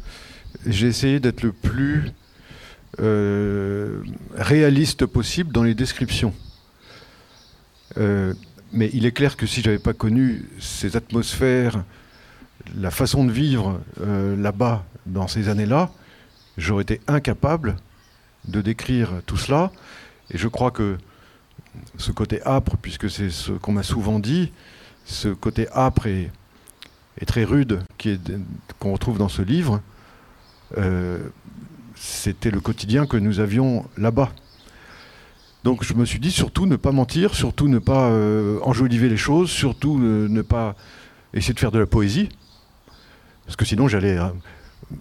[0.67, 2.13] j'ai essayé d'être le plus
[3.01, 4.03] euh,
[4.35, 6.35] réaliste possible dans les descriptions.
[7.97, 8.35] Euh,
[8.73, 11.85] mais il est clair que si j'avais pas connu ces atmosphères,
[12.77, 15.91] la façon de vivre euh, là-bas dans ces années-là,
[16.57, 17.77] j'aurais été incapable
[18.47, 19.71] de décrire tout cela.
[20.31, 20.99] Et je crois que
[21.97, 24.53] ce côté âpre, puisque c'est ce qu'on m'a souvent dit,
[25.05, 26.31] ce côté âpre et,
[27.27, 27.81] très rude
[28.79, 29.81] qu'on retrouve dans ce livre,
[31.95, 34.31] c'était le quotidien que nous avions là-bas.
[35.65, 39.17] Donc je me suis dit surtout ne pas mentir, surtout ne pas euh, enjoliver les
[39.17, 40.77] choses, surtout ne pas
[41.35, 42.29] essayer de faire de la poésie,
[43.45, 44.19] parce que sinon j'allais.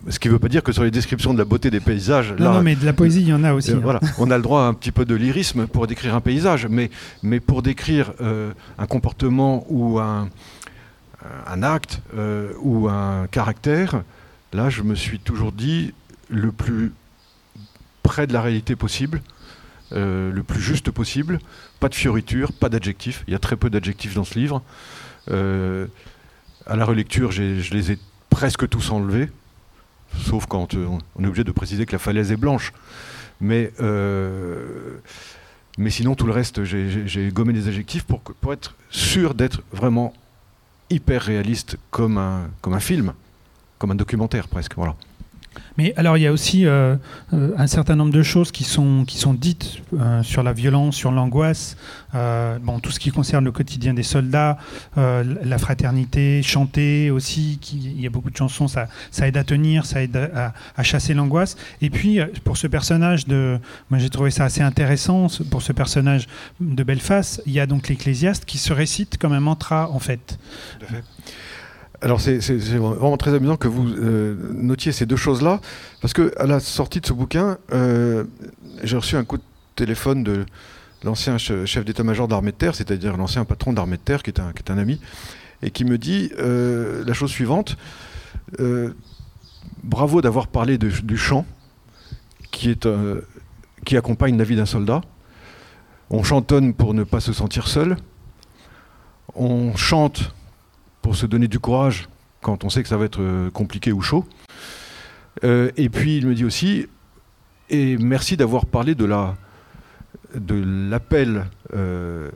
[0.09, 2.33] Ce qui ne veut pas dire que sur les descriptions de la beauté des paysages.
[2.37, 3.71] Non, non mais de la poésie, il y en a aussi.
[3.71, 3.81] Euh, hein.
[3.81, 6.67] Voilà, on a le droit à un petit peu de lyrisme pour décrire un paysage,
[6.67, 6.89] mais,
[7.23, 10.27] mais pour décrire euh, un comportement ou un,
[11.45, 12.01] un acte
[12.61, 14.03] ou un caractère,
[14.53, 15.93] là, je me suis toujours dit
[16.29, 16.91] le plus
[18.03, 19.21] près de la réalité possible,
[19.93, 21.39] euh, le plus juste possible.
[21.79, 23.23] Pas de fioritures, pas d'adjectifs.
[23.27, 24.61] Il y a très peu d'adjectifs dans ce livre.
[25.29, 25.87] Euh,
[26.65, 29.29] à la relecture, je les ai presque tous enlevés,
[30.17, 32.73] sauf quand euh, on est obligé de préciser que la falaise est blanche.
[33.39, 33.71] Mais,
[35.77, 40.11] mais sinon, tout le reste, j'ai gommé des adjectifs pour, pour être sûr d'être vraiment
[40.89, 43.13] hyper réaliste comme un, comme un film,
[43.77, 44.75] comme un documentaire presque.
[44.75, 44.95] Voilà.
[45.77, 46.95] Mais alors, il y a aussi euh,
[47.33, 50.95] euh, un certain nombre de choses qui sont, qui sont dites euh, sur la violence,
[50.95, 51.77] sur l'angoisse,
[52.13, 54.57] bon, tout ce qui concerne le quotidien des soldats,
[54.95, 59.43] la fraternité, chanter aussi, qui, il y a beaucoup de chansons, ça, ça aide à
[59.43, 61.57] tenir, ça aide à, chasser l'angoisse.
[61.81, 63.59] Et puis, pour ce personnage de.
[63.91, 66.27] Moi, j'ai trouvé ça assez intéressant, pour ce personnage
[66.59, 70.39] de Belfast, il y a donc l'Ecclésiaste qui se récite comme un mantra, en fait.
[70.81, 71.03] À fait.
[72.01, 75.59] Alors c'est vraiment très amusant que vous euh, notiez ces deux choses-là,
[75.99, 78.23] parce que à la sortie de ce bouquin, euh,
[78.83, 79.43] j'ai reçu un coup de
[79.75, 80.45] téléphone de
[81.03, 84.53] l'ancien chef d'état-major d'armée de terre, c'est-à-dire l'ancien patron d'armée de terre, qui est, un,
[84.53, 85.01] qui est un ami,
[85.63, 87.77] et qui me dit euh, la chose suivante
[89.83, 91.45] bravo d'avoir parlé du chant
[92.51, 92.87] qui, est,
[93.85, 95.01] qui accompagne la vie d'un soldat.
[96.09, 97.97] On chantonne pour ne pas se sentir seul.
[99.35, 100.33] On chante
[101.07, 102.09] pour se donner du courage
[102.41, 104.25] quand on sait que ça va être euh, compliqué ou chaud.
[105.45, 106.85] Euh, et puis il me dit aussi,
[107.69, 109.37] et merci d'avoir parlé de la
[110.35, 112.29] de l'appel euh,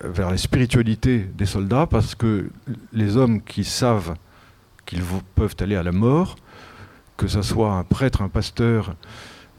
[0.00, 2.48] vers la spiritualité des soldats, parce que
[2.94, 4.14] les hommes qui savent
[4.86, 5.02] qu'ils
[5.34, 6.36] peuvent aller à la mort,
[7.18, 8.96] que ce soit un prêtre, un pasteur,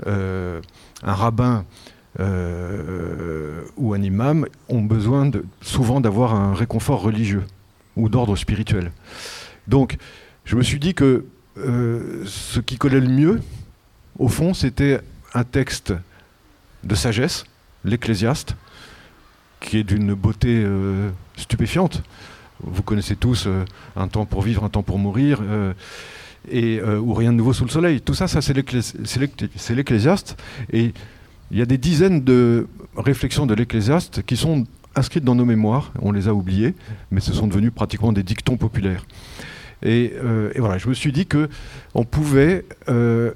[0.07, 0.61] un
[1.03, 1.65] rabbin
[2.17, 7.43] ou un imam, ont besoin de, souvent d'avoir un réconfort religieux
[7.97, 8.91] ou d'ordre spirituel.
[9.67, 9.97] Donc,
[10.45, 11.25] je me suis dit que
[11.57, 13.41] euh, ce qui collait le mieux,
[14.17, 15.01] au fond, c'était
[15.33, 15.93] un texte
[16.83, 17.45] de sagesse,
[17.83, 18.55] l'Ecclésiaste,
[19.59, 22.03] qui est d'une beauté euh, stupéfiante.
[22.61, 25.41] Vous connaissez tous euh, Un temps pour vivre, un temps pour mourir,
[26.49, 27.99] et, ou Rien de nouveau sous le soleil.
[28.01, 30.37] Tout ça, ça c'est l'Ecclésiaste.
[30.71, 30.93] Et
[31.51, 34.65] il y a des dizaines de réflexions de l'Ecclésiaste qui sont
[34.97, 36.73] inscrites dans nos mémoires, on les a oubliées,
[37.11, 39.05] mais ce sont devenus pratiquement des dictons populaires.
[39.83, 41.49] Et, euh, voilà, je me suis dit que
[41.93, 43.31] on pouvait euh,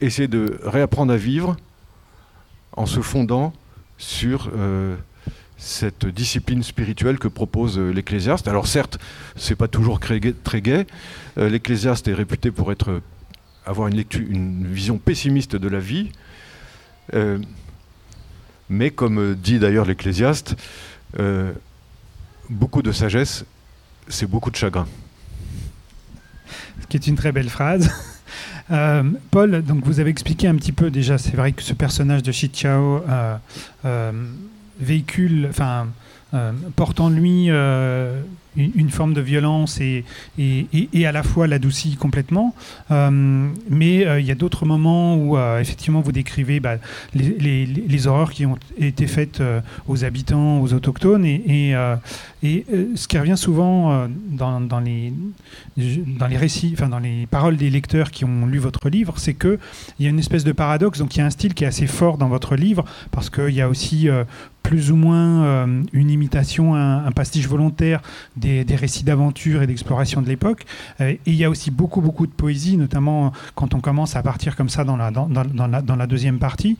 [0.00, 1.56] essayer de réapprendre à vivre
[2.76, 3.52] en se fondant
[3.96, 4.96] sur euh,
[5.56, 8.48] cette discipline spirituelle que propose l'Ecclésiaste.
[8.48, 8.98] Alors certes,
[9.36, 10.86] c'est pas toujours très gai.
[11.36, 12.72] L'Ecclésiaste est réputé pour
[13.64, 16.10] avoir une vision pessimiste de la vie.
[18.68, 20.56] mais comme dit d'ailleurs l'Ecclésiaste,
[21.18, 21.52] euh,
[22.48, 23.44] beaucoup de sagesse,
[24.08, 24.86] c'est beaucoup de chagrin.
[26.80, 27.90] Ce qui est une très belle phrase.
[28.70, 32.22] Euh, Paul, donc vous avez expliqué un petit peu déjà, c'est vrai que ce personnage
[32.22, 33.04] de Shi Chao
[33.84, 34.12] euh,
[34.80, 35.88] véhicule, enfin,
[36.74, 37.50] porte en lui
[38.56, 40.04] une, forme de violence et,
[40.38, 42.54] et, à la fois l'adoucit complètement.
[42.90, 46.76] Euh, mais euh, il y a d'autres moments où euh, effectivement vous décrivez bah,
[47.14, 49.42] les, horreurs qui ont été faites
[49.88, 51.24] aux habitants, aux autochtones.
[51.24, 51.74] Et,
[52.42, 55.12] et ce qui revient souvent dans, dans, les,
[55.76, 59.34] dans les récits, enfin dans les paroles des lecteurs qui ont lu votre livre, c'est
[59.34, 59.58] qu'il
[60.00, 60.98] y a une espèce de paradoxe.
[60.98, 63.50] Donc il y a un style qui est assez fort dans votre livre parce qu'il
[63.50, 64.08] y a aussi
[64.64, 68.00] plus ou moins euh, une imitation, un, pastiche volontaire
[68.34, 70.64] des, récits d'aventure et d'exploration de l'époque.
[71.00, 74.22] Euh, et il y a aussi beaucoup, beaucoup de poésie, notamment quand on commence à
[74.22, 76.76] partir comme ça dans la, dans, dans la deuxième partie.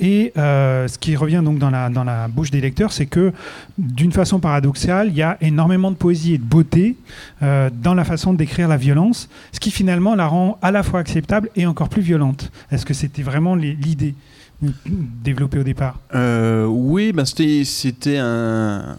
[0.00, 3.32] et ce qui revient donc dans la, dans la bouche des lecteurs, c'est que
[3.76, 6.96] d'une façon paradoxale, il y a énormément de poésie et de beauté
[7.42, 11.00] dans la façon de décrire la violence, ce qui finalement la rend à la fois
[11.00, 12.50] acceptable et encore plus violente.
[12.70, 14.14] Est-ce que c'était vraiment l'idée
[14.62, 16.00] développée au départ?
[16.14, 18.96] Euh, Oui, ben c'était un.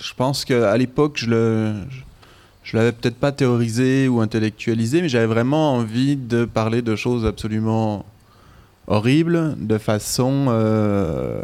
[0.00, 1.74] Je pense qu'à l'époque, je le.
[2.62, 7.26] Je l'avais peut-être pas théorisé ou intellectualisé, mais j'avais vraiment envie de parler de choses
[7.26, 8.06] absolument
[8.86, 11.40] horribles, de façon, euh,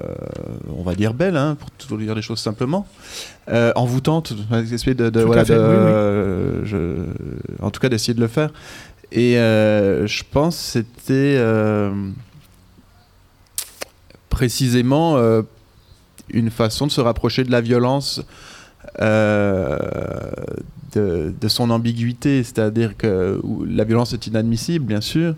[0.77, 2.87] on va dire belle, hein, pour tout dire les choses simplement,
[3.49, 7.05] euh, envoûtante, de, de, de voilà, Je,
[7.61, 8.51] en tout cas d'essayer de le faire.
[9.13, 11.91] Et euh, je pense que c'était euh,
[14.29, 15.17] précisément
[16.33, 18.23] une façon de se rapprocher de la violence,
[19.01, 20.29] de,
[21.49, 22.45] son ambiguïté.
[22.45, 25.35] C'est-à-dire que la violence est inadmissible, bien sûr,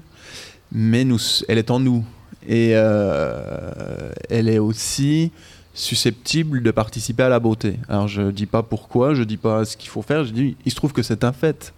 [0.72, 1.06] mais
[1.48, 2.04] elle est en nous.
[2.48, 5.30] Et elle est aussi
[5.74, 7.78] susceptible de participer à la beauté.
[7.88, 10.70] Alors je dis pas pourquoi, je dis pas ce qu'il faut faire, je dis il
[10.70, 11.72] se trouve que c'est un fait.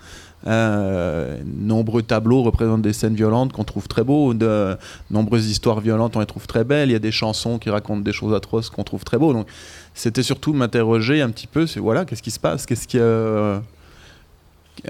[0.46, 4.76] Euh, nombreux tableaux représentent des scènes violentes qu'on trouve très beaux, de
[5.10, 8.02] nombreuses histoires violentes on les trouve très belles, il y a des chansons qui racontent
[8.02, 9.32] des choses atroces qu'on trouve très beaux.
[9.32, 9.46] Donc
[9.94, 13.58] c'était surtout m'interroger un petit peu, c'est voilà, qu'est-ce qui se passe, qu'est-ce qui euh,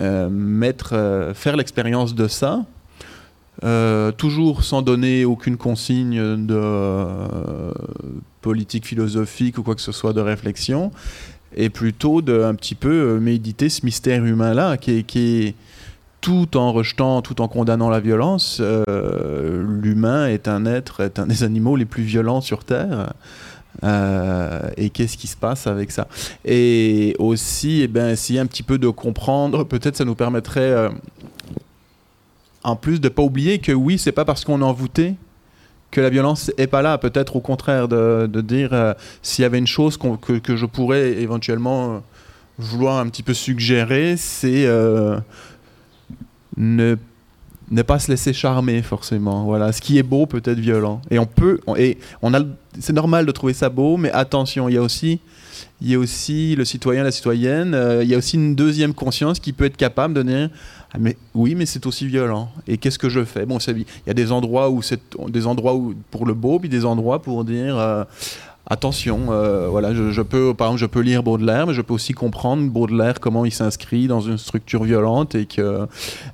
[0.01, 2.65] euh, mettre, faire l'expérience de ça?
[4.17, 7.73] Toujours sans donner aucune consigne de
[8.45, 10.91] politique philosophique ou quoi que ce soit de réflexion,
[11.57, 15.55] et plutôt de un petit peu euh, méditer ce mystère humain-là, qui est,
[16.21, 21.27] tout en rejetant, tout en condamnant la violence, euh, l'humain est un être, est un
[21.27, 23.13] des animaux les plus violents sur Terre.
[23.83, 26.09] Euh, et qu'est-ce qui se passe avec ça?
[26.45, 30.89] Et aussi, eh ben, essayer un petit peu de comprendre, peut-être ça nous permettrait,
[32.65, 35.15] en plus de pas oublier que oui, c'est pas parce qu'on est envoûté
[35.91, 36.99] que la violence est pas là.
[36.99, 41.95] Peut-être au contraire de, dire euh, s'il y avait une chose que, je pourrais éventuellement
[41.95, 41.99] euh,
[42.59, 45.21] vouloir un petit peu suggérer, c'est euh,
[46.57, 46.97] ne
[47.71, 49.45] ne pas se laisser charmer forcément.
[49.45, 51.01] Voilà, ce qui est beau peut être violent.
[51.11, 52.41] Et on peut, et on a,
[52.79, 55.21] c'est normal de trouver ça beau, mais attention, il y a aussi,
[55.81, 57.77] il y a aussi le citoyen, la citoyenne.
[58.03, 60.51] il y a aussi une deuxième conscience qui peut être capable de dire,
[60.95, 62.49] ah, mais oui, mais c'est aussi violent.
[62.69, 63.47] Et qu'est-ce que je fais?
[63.47, 66.69] Bon, il y a des endroits où c'est des endroits où pour le beau, puis
[66.69, 68.05] des endroits pour dire euh,
[68.67, 72.13] attention, euh, voilà, je, peux, par exemple, je peux lire Baudelaire, mais je peux aussi
[72.13, 75.87] comprendre Baudelaire comment il s'inscrit dans une structure violente et que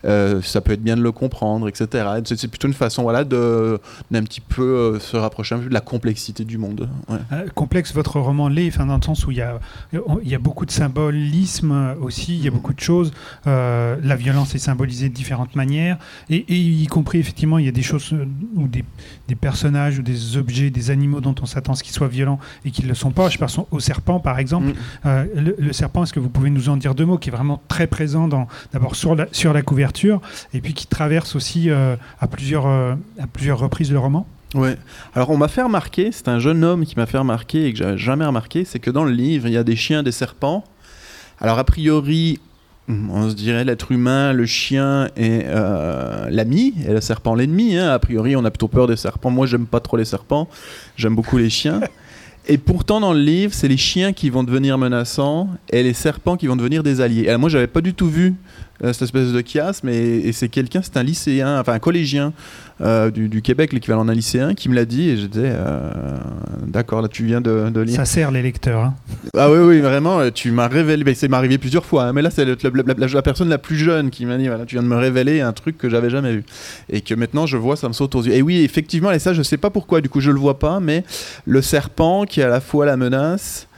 [0.04, 2.04] euh, ça peut être bien de le comprendre, etc.
[2.24, 5.74] C'est plutôt une façon, voilà, de d'un petit peu euh, se rapprocher un peu de
[5.74, 6.88] la complexité du monde.
[7.54, 9.58] complexe, votre roman l'est, dans le sens où il y a,
[9.92, 13.12] il y a beaucoup de symbolisme aussi, il y a beaucoup de choses.
[13.46, 17.82] la violence est symbolisée de différentes manières, et, y compris effectivement, il y a des
[17.82, 18.14] choses
[18.56, 18.84] ou des,
[19.30, 22.40] des personnages ou des objets, des animaux dont on s'attend à ce qu'ils soient violents
[22.64, 23.28] et qu'ils ne le sont pas.
[23.28, 24.66] Je pense au serpent, par exemple.
[24.66, 24.74] Mm.
[25.06, 27.62] Euh, le, serpent, est-ce que vous pouvez nous en dire deux mots, qui est vraiment
[27.68, 28.26] très présent
[28.72, 30.20] d'abord sur la, sur la couverture,
[30.52, 34.26] et puis qui traverse aussi euh, à, plusieurs, euh, à plusieurs reprises le roman?
[34.54, 34.76] Ouais.
[35.14, 37.78] Alors on m'a fait remarquer, c'est un jeune homme qui m'a fait remarquer et que
[37.78, 40.64] j'avais jamais remarqué, c'est que dans le livre il y a des chiens, des serpents.
[41.40, 42.40] Alors a priori,
[43.10, 45.46] on se dirait l'être humain, le chien est
[46.30, 47.76] l'ami et le serpent l'ennemi.
[47.76, 47.90] Hein.
[47.90, 49.30] A priori, on a plutôt peur des serpents.
[49.30, 50.48] Moi, j'aime pas trop les serpents.
[50.96, 51.80] J'aime beaucoup les chiens.
[52.46, 56.36] Et pourtant, dans le livre, c'est les chiens qui vont devenir menaçants et les serpents
[56.36, 57.28] qui vont devenir des alliés.
[57.28, 58.32] Alors, moi, j'avais pas du tout vu euh,
[58.82, 62.32] cette espèce de chiasme et, c'est quelqu'un, c'est un lycéen, enfin un collégien
[62.80, 65.90] euh, du, Québec, l'équivalent d'un lycéen, qui me l'a dit et je disais, euh,
[66.66, 67.96] d'accord, là tu viens de, lire.
[67.96, 68.84] Ça sert les lecteurs.
[68.84, 68.94] Hein.
[69.36, 72.44] Ah oui, oui, vraiment, tu m'as révélé, c'est arrivé plusieurs fois, hein, mais là c'est
[72.44, 75.52] la, personne la plus jeune qui m'a dit, voilà, tu viens de me révéler un
[75.52, 76.44] truc que j'avais jamais vu
[76.88, 78.32] et que maintenant je vois, ça me saute aux yeux.
[78.32, 80.80] Et oui, effectivement, et ça je sais pas pourquoi, du coup je le vois pas,
[80.80, 81.04] mais
[81.44, 83.68] le serpent qui est à la fois la menace,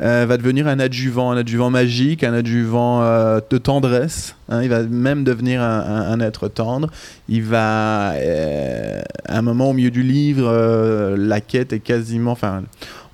[0.00, 4.36] euh, va devenir un adjuvant, un adjuvant magique, un adjuvant euh, de tendresse.
[4.48, 4.62] Hein.
[4.62, 6.88] il va même devenir un, être tendre.
[7.28, 12.62] Il va, euh, à un moment au milieu du livre, la quête est quasiment, enfin,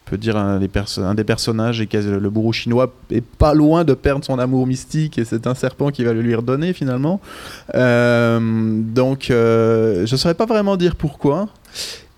[0.06, 4.38] on peut dire un des, personnages, le bourreau chinois est pas loin de perdre son
[4.38, 7.20] amour mystique et c'est un serpent qui va le lui redonner finalement.
[7.74, 11.48] donc, je ne saurais pas vraiment dire pourquoi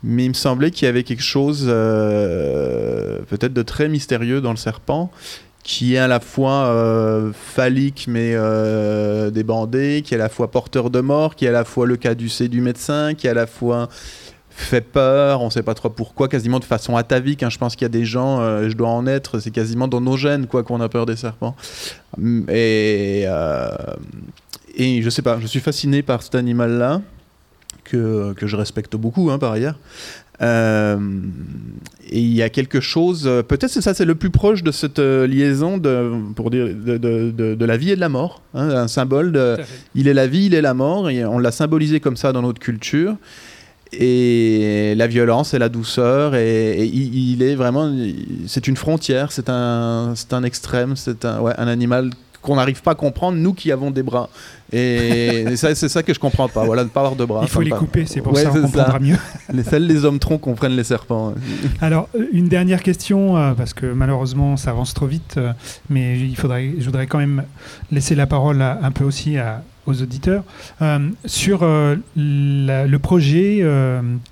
[0.02, 4.50] mais il me semblait qu'il y avait quelque chose euh, peut-être de très mystérieux dans
[4.50, 5.10] le serpent
[5.62, 10.50] qui est à la fois euh, phallique mais euh, débandé, qui est à la fois
[10.50, 13.34] porteur de mort, qui est à la fois le caducé du médecin, qui est à
[13.34, 13.88] la fois
[14.48, 17.42] fait peur, on ne sait pas trop pourquoi, quasiment de façon atavique.
[17.42, 17.50] Hein.
[17.50, 20.16] Je pense qu'il y a des gens, je dois en être, c'est quasiment dans nos
[20.16, 21.54] gènes quoi qu'on a peur des serpents.
[22.48, 23.26] Et,
[24.74, 27.00] et je sais pas, je suis fasciné par cet animal-là,
[27.90, 29.78] que, que, je respecte beaucoup hein, par ailleurs.
[30.42, 30.98] Euh,
[32.08, 34.70] et il y a quelque chose, euh, peut-être c'est ça, c'est le plus proche de
[34.70, 38.42] cette euh, liaison de, pour dire, de, de, de, la vie et de la mort.
[38.54, 39.58] Hein, un symbole de
[39.94, 42.42] il est la vie, il est la mort, et on l'a symbolisé comme ça dans
[42.42, 43.16] notre culture.
[43.92, 47.92] Et la violence et la douceur, et, il, est vraiment,
[48.46, 52.10] c'est une frontière, c'est un, c'est un extrême, c'est un, ouais, un animal
[52.42, 54.28] qu'on n'arrive pas à comprendre, nous qui avons des bras.
[54.72, 57.40] Et, c'est ça que je comprends pas, voilà, ne pas avoir de bras.
[57.42, 59.16] Il faut les couper, c'est pour ça qu'on comprendra mieux.
[59.52, 61.34] les, seuls les hommes troncs comprennent les serpents.
[61.80, 65.52] Alors, euh, une dernière question, euh, parce que malheureusement ça avance trop vite, euh,
[65.88, 67.44] mais il faudrait, je voudrais quand même
[67.90, 69.36] laisser la parole un peu aussi
[69.86, 70.44] aux auditeurs,
[71.24, 71.60] sur
[72.16, 73.64] le projet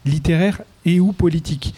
[0.04, 1.74] littéraire et ou politique,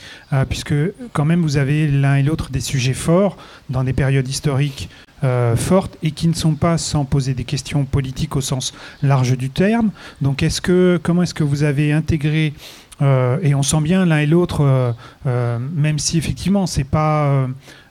[0.48, 0.74] puisque
[1.12, 3.36] quand même vous avez l'un et l'autre des sujets forts
[3.68, 4.88] dans des périodes historiques
[5.22, 9.36] euh, fortes et qui ne sont pas sans poser des questions politiques au sens large
[9.36, 9.90] du terme.
[10.20, 12.54] Donc, est-ce que, comment est-ce que vous avez intégré
[13.02, 14.92] euh, et on sent bien l'un et l'autre,
[15.26, 17.46] euh, même si effectivement c'est pas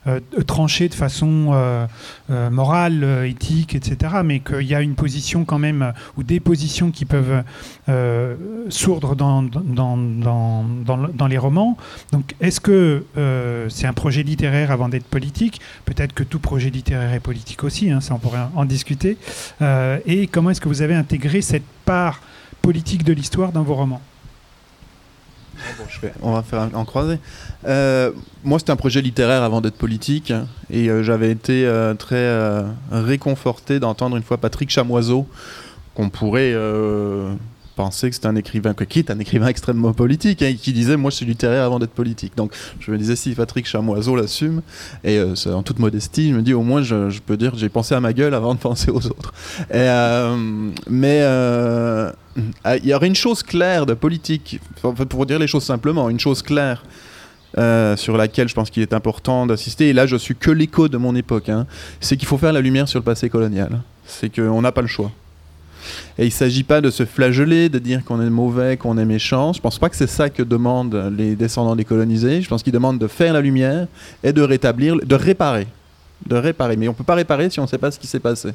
[0.09, 1.85] euh, trancher de façon euh,
[2.29, 4.15] euh, morale, éthique, etc.
[4.23, 7.43] Mais qu'il y a une position quand même, ou des positions qui peuvent
[8.69, 11.77] sourdre dans, dans, dans, dans, les romans.
[12.11, 13.03] Donc est-ce que
[13.69, 15.59] c'est un projet littéraire avant d'être politique?
[15.85, 19.17] Peut-être que tout projet littéraire est politique aussi, hein, ça on pourrait en discuter.
[19.61, 22.21] et comment est-ce que vous avez intégré cette part
[22.61, 24.01] politique de l'histoire dans vos romans?
[26.21, 27.19] On va faire en croisé.
[27.65, 28.11] Euh,
[28.43, 30.33] moi, c'était un projet littéraire avant d'être politique.
[30.69, 32.29] Et euh, j'avais été euh, très
[32.91, 35.27] réconforté d'entendre une fois Patrick Chamoiseau,
[35.95, 36.53] qu'on pourrait
[37.79, 41.11] pensait que c'était un écrivain, qui est un écrivain extrêmement politique, hein, qui disait Moi,
[41.11, 42.35] je suis littéraire avant d'être politique.
[42.35, 42.51] Donc,
[42.81, 44.61] je me disais, si Patrick Chamoiseau l'assume,
[45.05, 47.95] et euh, en toute modestie, je me dis Au moins, je, peux dire j'ai pensé
[47.95, 49.33] à ma gueule avant de penser aux autres.
[49.73, 50.35] Euh,
[50.89, 52.11] mais euh,
[52.65, 56.41] il y aurait une chose claire de politique, pour dire les choses simplement, une chose
[56.41, 56.83] claire.
[57.55, 60.97] sur laquelle je pense qu'il est important d'assister, et là je suis que l'écho de
[60.97, 61.65] mon époque, hein,
[62.01, 63.81] c'est qu'il faut faire la lumière sur le passé colonial.
[64.05, 65.11] C'est qu'on n'a pas le choix.
[66.17, 69.05] Et il ne s'agit pas de se flageller, de dire qu'on est mauvais, qu'on est
[69.05, 69.53] méchant.
[69.53, 72.41] Je ne pense pas que c'est ça que demandent les descendants des colonisés.
[72.41, 73.87] Je pense qu'ils demandent de faire la lumière
[74.23, 75.67] et de rétablir, de réparer.
[76.25, 76.75] De réparer.
[76.75, 78.49] Mais on ne peut pas réparer si on ne sait pas ce qui s'est passé.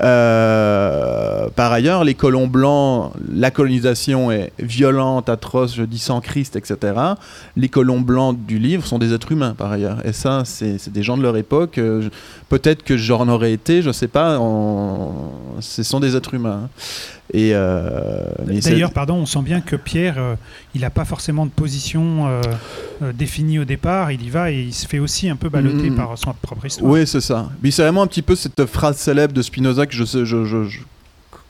[0.00, 6.54] Euh, par ailleurs, les colons blancs, la colonisation est violente, atroce, je dis sans Christ,
[6.56, 6.94] etc.
[7.56, 10.04] Les colons blancs du livre sont des êtres humains, par ailleurs.
[10.06, 11.78] Et ça, c'est des gens de leur époque.
[11.78, 12.08] Euh,
[12.48, 14.38] peut-être que j'en aurais été, je ne sais pas.
[15.60, 16.68] Ce sont des êtres humains.
[17.34, 18.22] Et euh,
[18.64, 20.34] D'ailleurs, pardon, on sent bien que Pierre, euh,
[20.74, 24.12] il n'a pas forcément de position euh, définie au départ.
[24.12, 25.96] Il y va et il se fait aussi un peu balloter mm-hmm.
[25.96, 26.90] par son propre histoire.
[26.90, 27.50] Oui, c'est ça.
[27.62, 30.04] Mais c'est vraiment un petit peu cette phrase célèbre de Spinoza que je,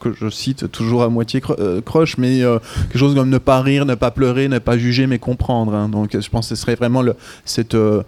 [0.01, 1.41] que je cite toujours à moitié
[1.85, 5.21] croche, mais quelque chose comme ne pas rire, ne pas pleurer, ne pas juger, mais
[5.21, 5.75] comprendre.
[5.75, 5.89] Hein.
[5.89, 7.15] Donc je pense que ce serait vraiment le,
[7.45, 8.03] cette euh,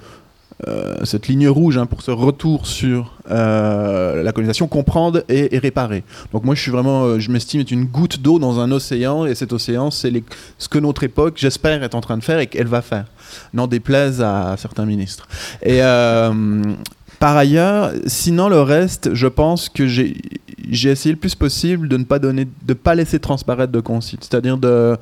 [1.04, 6.02] cette ligne rouge hein, pour ce retour sur euh, la colonisation, comprendre et, réparer.
[6.32, 9.24] Donc moi, je suis vraiment, euh, je m'estime être une goutte d'eau dans un océan,
[9.24, 10.12] et cet océan, c'est
[10.58, 13.04] ce que notre époque, j'espère, est en train de faire et qu'elle va faire.
[13.54, 15.28] N'en déplaise à, certains ministres.
[15.64, 15.80] Et
[17.20, 20.16] par ailleurs, sinon le reste, je pense que j'ai
[20.68, 24.56] essayé le plus possible de ne pas donner, de pas laisser transparaître de concept, c'est-à-dire
[24.56, 24.96] de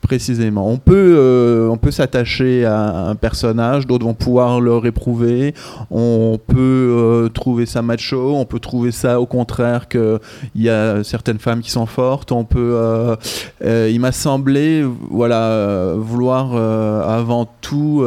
[0.00, 0.70] Précisément.
[0.70, 5.54] On peut, euh, peut s'attacher à un personnage, d'autres vont pouvoir le réprouver.
[5.90, 10.18] On peut euh, trouver ça macho, on peut trouver ça au contraire qu'il
[10.54, 12.32] y a certaines femmes qui sont fortes.
[12.32, 18.04] On peut, euh, il m'a semblé, voilà, vouloir avant tout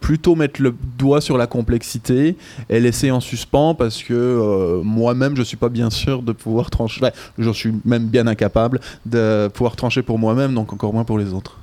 [0.00, 2.36] plutôt mettre le doigt sur la complexité
[2.68, 7.00] et laisser en suspens parce que moi-même je suis pas bien sûr de pouvoir trancher.
[7.38, 11.32] je suis même bien incapable de pouvoir trancher pour moi-même, donc encore moins pour les
[11.32, 11.58] autres.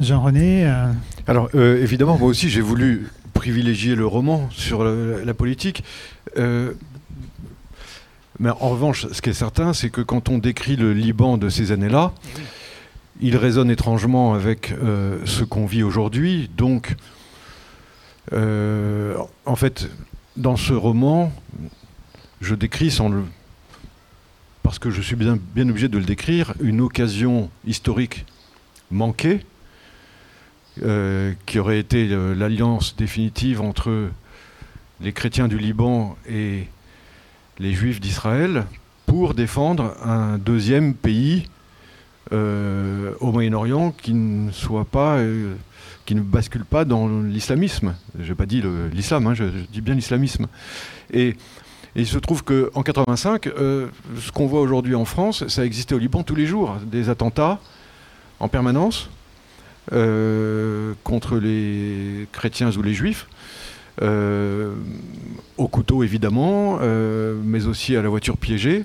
[0.00, 0.92] Jean-René euh,
[1.26, 5.84] Alors, euh, évidemment, moi aussi, j'ai voulu privilégier le roman sur la politique.
[6.36, 6.72] Euh,
[8.38, 11.48] mais en revanche, ce qui est certain, c'est que quand on décrit le Liban de
[11.48, 12.12] ces années-là,
[13.20, 14.72] il résonne étrangement avec
[15.24, 16.48] ce qu'on vit aujourd'hui.
[16.56, 16.94] Donc,
[18.32, 19.88] en fait,
[20.36, 21.32] dans ce roman,
[22.40, 23.24] je décris sans le
[24.62, 28.26] parce que je suis bien, bien obligé de le décrire, une occasion historique
[28.90, 29.44] manquée,
[30.82, 34.08] euh, qui aurait été euh, l'alliance définitive entre
[35.00, 36.66] les chrétiens du Liban et
[37.58, 38.64] les juifs d'Israël
[39.06, 41.48] pour défendre un deuxième pays
[42.30, 45.18] au Moyen-Orient qui ne soit pas
[46.08, 47.94] qui ne bascule pas dans l'islamisme.
[48.18, 48.62] Je n'ai pas dit
[48.94, 50.46] l'islam, hein, je, dis bien l'islamisme.
[51.12, 51.36] Et,
[51.96, 55.98] il se trouve qu'en 85, euh, ce qu'on voit aujourd'hui en France, ça existait au
[55.98, 56.76] Liban tous les jours.
[56.86, 57.60] Des attentats
[58.40, 59.10] en permanence
[59.92, 63.26] euh, contre les chrétiens ou les juifs.
[64.00, 64.74] Euh,
[65.56, 66.78] au couteau évidemment,
[67.42, 68.84] mais aussi à la voiture piégée.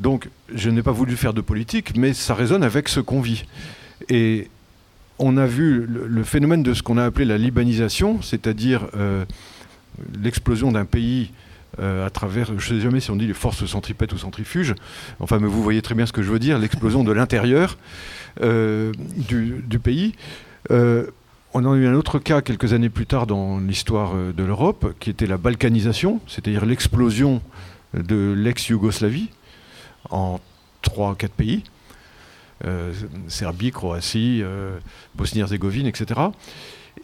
[0.00, 3.44] Donc je n'ai pas voulu faire de politique, mais ça résonne avec ce qu'on vit.
[4.08, 4.48] Et
[5.18, 9.24] on a vu le, phénomène de ce qu'on a appelé la libanisation, c'est-à-dire euh,
[10.22, 11.30] l'explosion d'un pays
[11.78, 14.74] euh, à travers, je ne sais jamais si on dit les forces centripètes ou centrifuges,
[15.20, 17.78] enfin mais vous voyez très bien ce que je veux dire, l'explosion de l'intérieur
[18.42, 20.14] euh, du, pays.
[20.70, 25.10] on a eu un autre cas quelques années plus tard dans l'histoire de l'Europe, qui
[25.10, 27.40] était la balkanisation, c'est-à-dire l'explosion
[27.94, 29.30] de l'ex-Yougoslavie
[30.10, 30.40] en
[30.82, 31.62] 3-4 pays.
[32.64, 32.92] Euh,
[33.28, 34.78] Serbie, Croatie, euh,
[35.14, 36.20] Bosnie-Herzégovine, etc.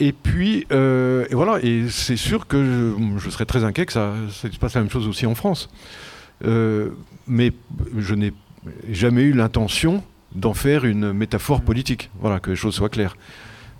[0.00, 4.14] Et puis, euh, et voilà, et c'est sûr que je, serais très inquiet que ça,
[4.30, 5.68] se passe la même chose aussi en France.
[6.42, 7.52] mais
[7.98, 8.32] je n'ai
[8.90, 10.02] jamais eu l'intention
[10.34, 12.10] d'en faire une métaphore politique.
[12.20, 13.16] Voilà, que les choses soient claires.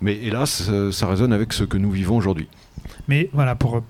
[0.01, 2.47] Mais hélas, ça résonne avec ce que nous vivons aujourd'hui.
[3.07, 3.83] Mais voilà, pour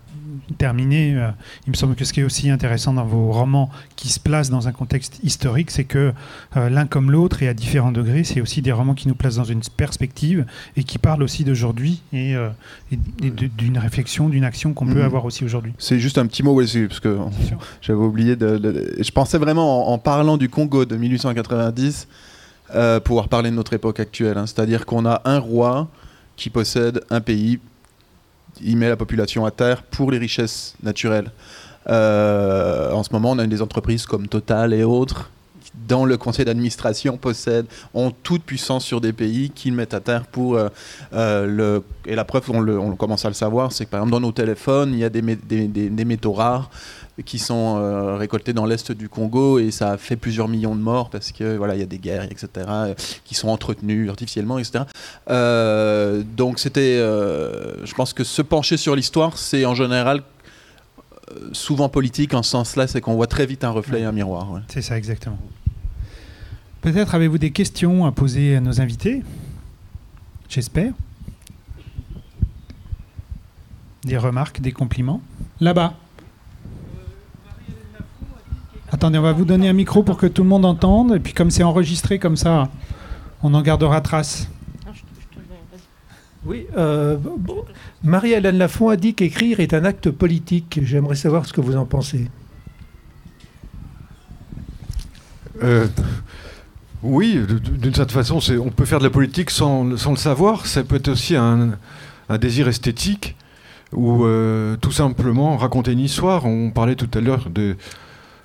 [0.57, 1.29] terminé, euh,
[1.65, 4.49] il me semble que ce qui est aussi intéressant dans vos romans qui se placent
[4.49, 6.13] dans un contexte historique, c'est que
[6.57, 9.35] euh, l'un comme l'autre et à différents degrés, c'est aussi des romans qui nous placent
[9.35, 10.45] dans une perspective
[10.75, 12.49] et qui parlent aussi d'aujourd'hui et, euh,
[13.29, 15.05] d'une réflexion, d'une action qu'on peut mhm.
[15.05, 15.73] avoir aussi aujourd'hui.
[15.77, 17.17] C'est juste un petit mot aussi, parce que
[17.81, 22.07] j'avais oublié de, Je pensais vraiment en, parlant du Congo de 1890,
[23.03, 24.37] pouvoir parler de notre époque actuelle.
[24.37, 24.47] Hein.
[24.47, 25.87] C'est-à-dire qu'on a un roi
[26.35, 27.59] qui possède un pays
[28.61, 31.31] il met la population à terre pour les richesses naturelles.
[31.89, 35.29] Euh, en ce moment, on a des entreprises comme Total et autres
[35.87, 37.65] dans le conseil d'administration possèdent,
[37.95, 40.69] ont toute puissance sur des pays qu'ils mettent à terre pour euh,
[41.13, 41.83] euh, le...
[42.05, 44.93] Et la preuve, on, commence à le savoir, c'est que par exemple dans nos téléphones,
[44.93, 46.69] il y a des métaux rares
[47.25, 50.81] qui sont euh, récoltés dans l'est du Congo et ça a fait plusieurs millions de
[50.81, 52.47] morts parce que voilà il y a des guerres etc
[53.23, 54.85] qui sont entretenues artificiellement etc
[55.29, 60.23] euh, donc c'était euh, je pense que se pencher sur l'histoire c'est en général
[61.51, 64.11] souvent politique en ce sens là c'est qu'on voit très vite un reflet et un
[64.11, 65.37] miroir c'est ça exactement.
[66.81, 69.23] Peut-être avez-vous des questions à poser à nos invités?
[70.49, 70.91] J'espère.
[74.03, 75.21] Des remarques des compliments?
[75.61, 75.93] Là-bas
[78.93, 81.15] Attendez, on va vous donner un micro pour que tout le monde entende.
[81.15, 82.69] Et puis comme c'est enregistré comme ça,
[83.41, 84.47] on en gardera trace.
[86.45, 87.17] Oui, euh,
[88.03, 90.79] Marie-Hélène Lafont a dit qu'écrire est un acte politique.
[90.83, 92.29] J'aimerais savoir ce que vous en pensez.
[95.63, 95.87] Euh,
[97.01, 100.67] oui, d'une certaine façon, on peut faire de la politique sans, le savoir.
[100.67, 101.79] Ça peut être aussi un,
[102.39, 103.35] désir esthétique
[103.91, 106.45] ou euh, tout simplement raconter une histoire.
[106.45, 107.75] On parlait tout à l'heure de,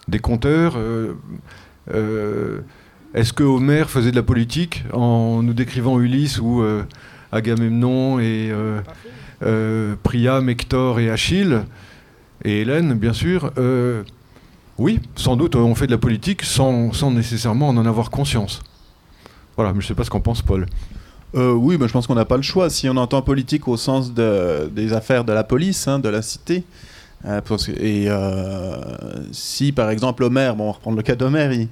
[0.09, 0.75] des conteurs.
[0.77, 1.15] Euh,
[1.95, 2.61] euh,
[3.15, 6.83] est-ce que Homer faisait de la politique en nous décrivant Ulysse ou euh,
[7.33, 8.53] Agamemnon et
[10.03, 11.63] Priam, Hector et Achille
[12.45, 13.53] et Hélène, bien sûr
[14.79, 18.63] Oui, sans doute on fait de la politique sans, nécessairement en avoir conscience.
[19.57, 20.67] Voilà, mais je ne sais pas ce qu'en pense Paul.
[21.35, 22.71] oui, mais je pense qu'on n'a pas le choix.
[22.71, 26.65] Si on entend politique au sens des affaires de la police, hein, de la cité,
[27.25, 27.41] euh,
[27.79, 28.77] et euh,
[29.33, 31.69] si par exemple Homer, bon on va reprendre le cas d'Homer,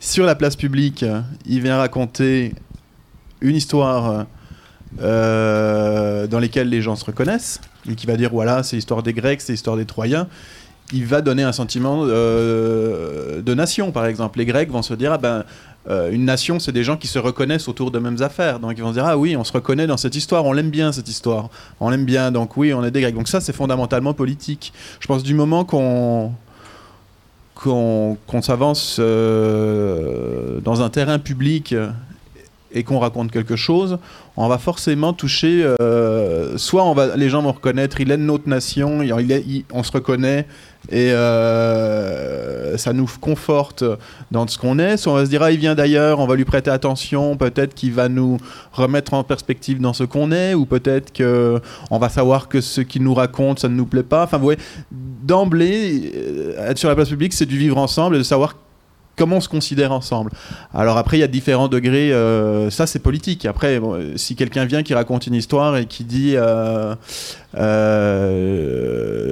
[0.00, 1.04] sur la place publique,
[1.44, 2.54] il vient raconter
[3.40, 4.26] une histoire
[5.00, 9.12] euh, dans laquelle les gens se reconnaissent, et qui va dire voilà, c'est l'histoire des
[9.12, 10.28] Grecs, c'est l'histoire des Troyens,
[10.92, 14.38] il va donner un sentiment de nation, par exemple.
[14.38, 15.44] Les Grecs vont se dire ah ben
[15.88, 18.58] euh, une nation, c'est des gens qui se reconnaissent autour de mêmes affaires.
[18.58, 20.70] Donc ils vont se dire ah oui, on se reconnaît dans cette histoire, on l'aime
[20.70, 21.48] bien cette histoire,
[21.80, 22.32] on l'aime bien.
[22.32, 23.14] Donc oui, on est des Grecs.
[23.14, 24.72] Donc ça, c'est fondamentalement politique.
[25.00, 26.32] Je pense du moment qu'on
[27.54, 31.74] qu'on s'avance euh, dans un terrain public
[32.72, 33.98] et qu'on raconte quelque chose,
[34.36, 35.64] on va forcément toucher.
[35.80, 39.92] Euh, soit on va, les gens vont reconnaître, il est notre nation, il on se
[39.92, 40.46] reconnaît
[40.90, 43.84] et euh, ça nous conforte
[44.30, 44.96] dans ce qu'on est.
[44.96, 47.74] Soit on va se dire, ah, il vient d'ailleurs, on va lui prêter attention, peut-être
[47.74, 48.38] qu'il va nous
[48.72, 53.02] remettre en perspective dans ce qu'on est, ou peut-être qu'on va savoir que ce qu'il
[53.02, 54.24] nous raconte, ça ne nous plaît pas.
[54.24, 54.60] Enfin, vous voyez,
[54.90, 58.54] d'emblée, euh, être sur la place publique, c'est du vivre ensemble et de savoir
[59.16, 60.30] comment on se considère ensemble.
[60.74, 62.12] Alors après, il y a différents degrés.
[62.12, 63.46] Euh, ça, c'est politique.
[63.46, 63.80] Après,
[64.16, 66.94] si quelqu'un vient qui raconte une histoire et qui dit, euh,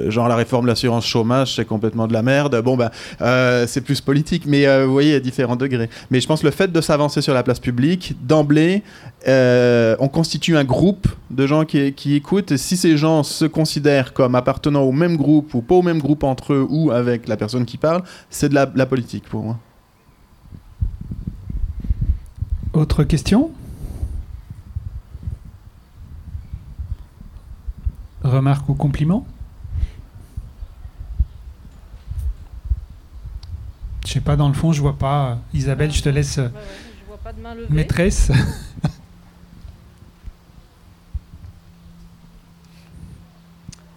[0.09, 2.59] genre la réforme de l'assurance chômage, c'est complètement de la merde.
[2.61, 2.89] Bon, ben,
[3.67, 5.89] c'est plus politique, mais vous voyez, à différents degrés.
[6.09, 8.81] Mais je pense que le fait de s'avancer sur la place publique, d'emblée,
[9.27, 12.51] on constitue un groupe de gens qui, écoutent.
[12.51, 15.99] Et si ces gens se considèrent comme appartenant au même groupe ou pas au même
[15.99, 19.57] groupe entre eux ou avec la personne qui parle, c'est de la politique pour moi.
[22.75, 23.51] Autre question?
[28.21, 29.25] Remarque ou compliment?
[34.05, 35.37] Je sais pas, dans le fond, je vois pas.
[35.53, 36.41] Isabelle, je te laisse.
[37.69, 38.29] Maîtresse.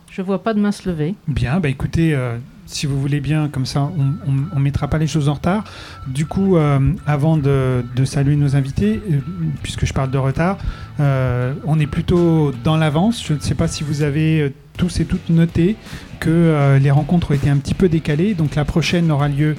[0.08, 1.16] Je vois pas de main se lever.
[1.26, 3.90] Bien, bah écoutez, euh, si vous voulez bien, comme ça,
[4.26, 5.64] on ne mettra pas les choses en retard.
[6.06, 9.20] Du coup, euh, avant de, saluer nos invités, euh,
[9.62, 10.58] puisque je parle de retard,
[10.98, 13.24] on est plutôt dans l'avance.
[13.26, 15.76] Je ne sais pas si vous avez tous et toutes noté
[16.20, 18.34] que les rencontres ont été un petit peu décalées.
[18.34, 19.56] Donc la prochaine aura lieu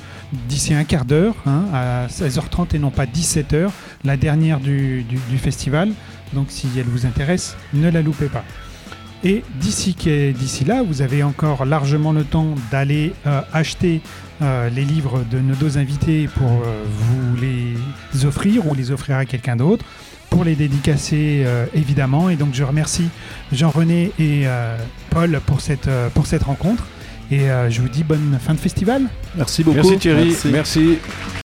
[0.47, 3.69] d'ici un quart d'heure, hein, à 16h30 et non pas 17h,
[4.03, 5.05] la dernière du
[5.37, 5.91] festival.
[6.33, 8.43] Donc si elle vous intéresse, ne la loupez pas.
[9.23, 9.95] Et d'ici
[10.37, 14.01] d'ici là, vous avez encore largement le temps d'aller euh, acheter
[14.41, 19.17] euh, les livres de nos deux invités pour euh, vous les offrir ou les offrir
[19.17, 19.83] à quelqu'un d'autre,
[20.29, 22.29] pour les dédicacer évidemment.
[22.29, 23.09] Et donc je remercie
[23.51, 24.45] Jean-René et
[25.09, 26.85] Paul pour cette, pour cette rencontre.
[27.31, 29.03] Et je vous dis bonne fin de festival.
[29.35, 29.77] Merci beaucoup.
[29.77, 30.35] Merci Thierry.
[30.51, 30.99] Merci.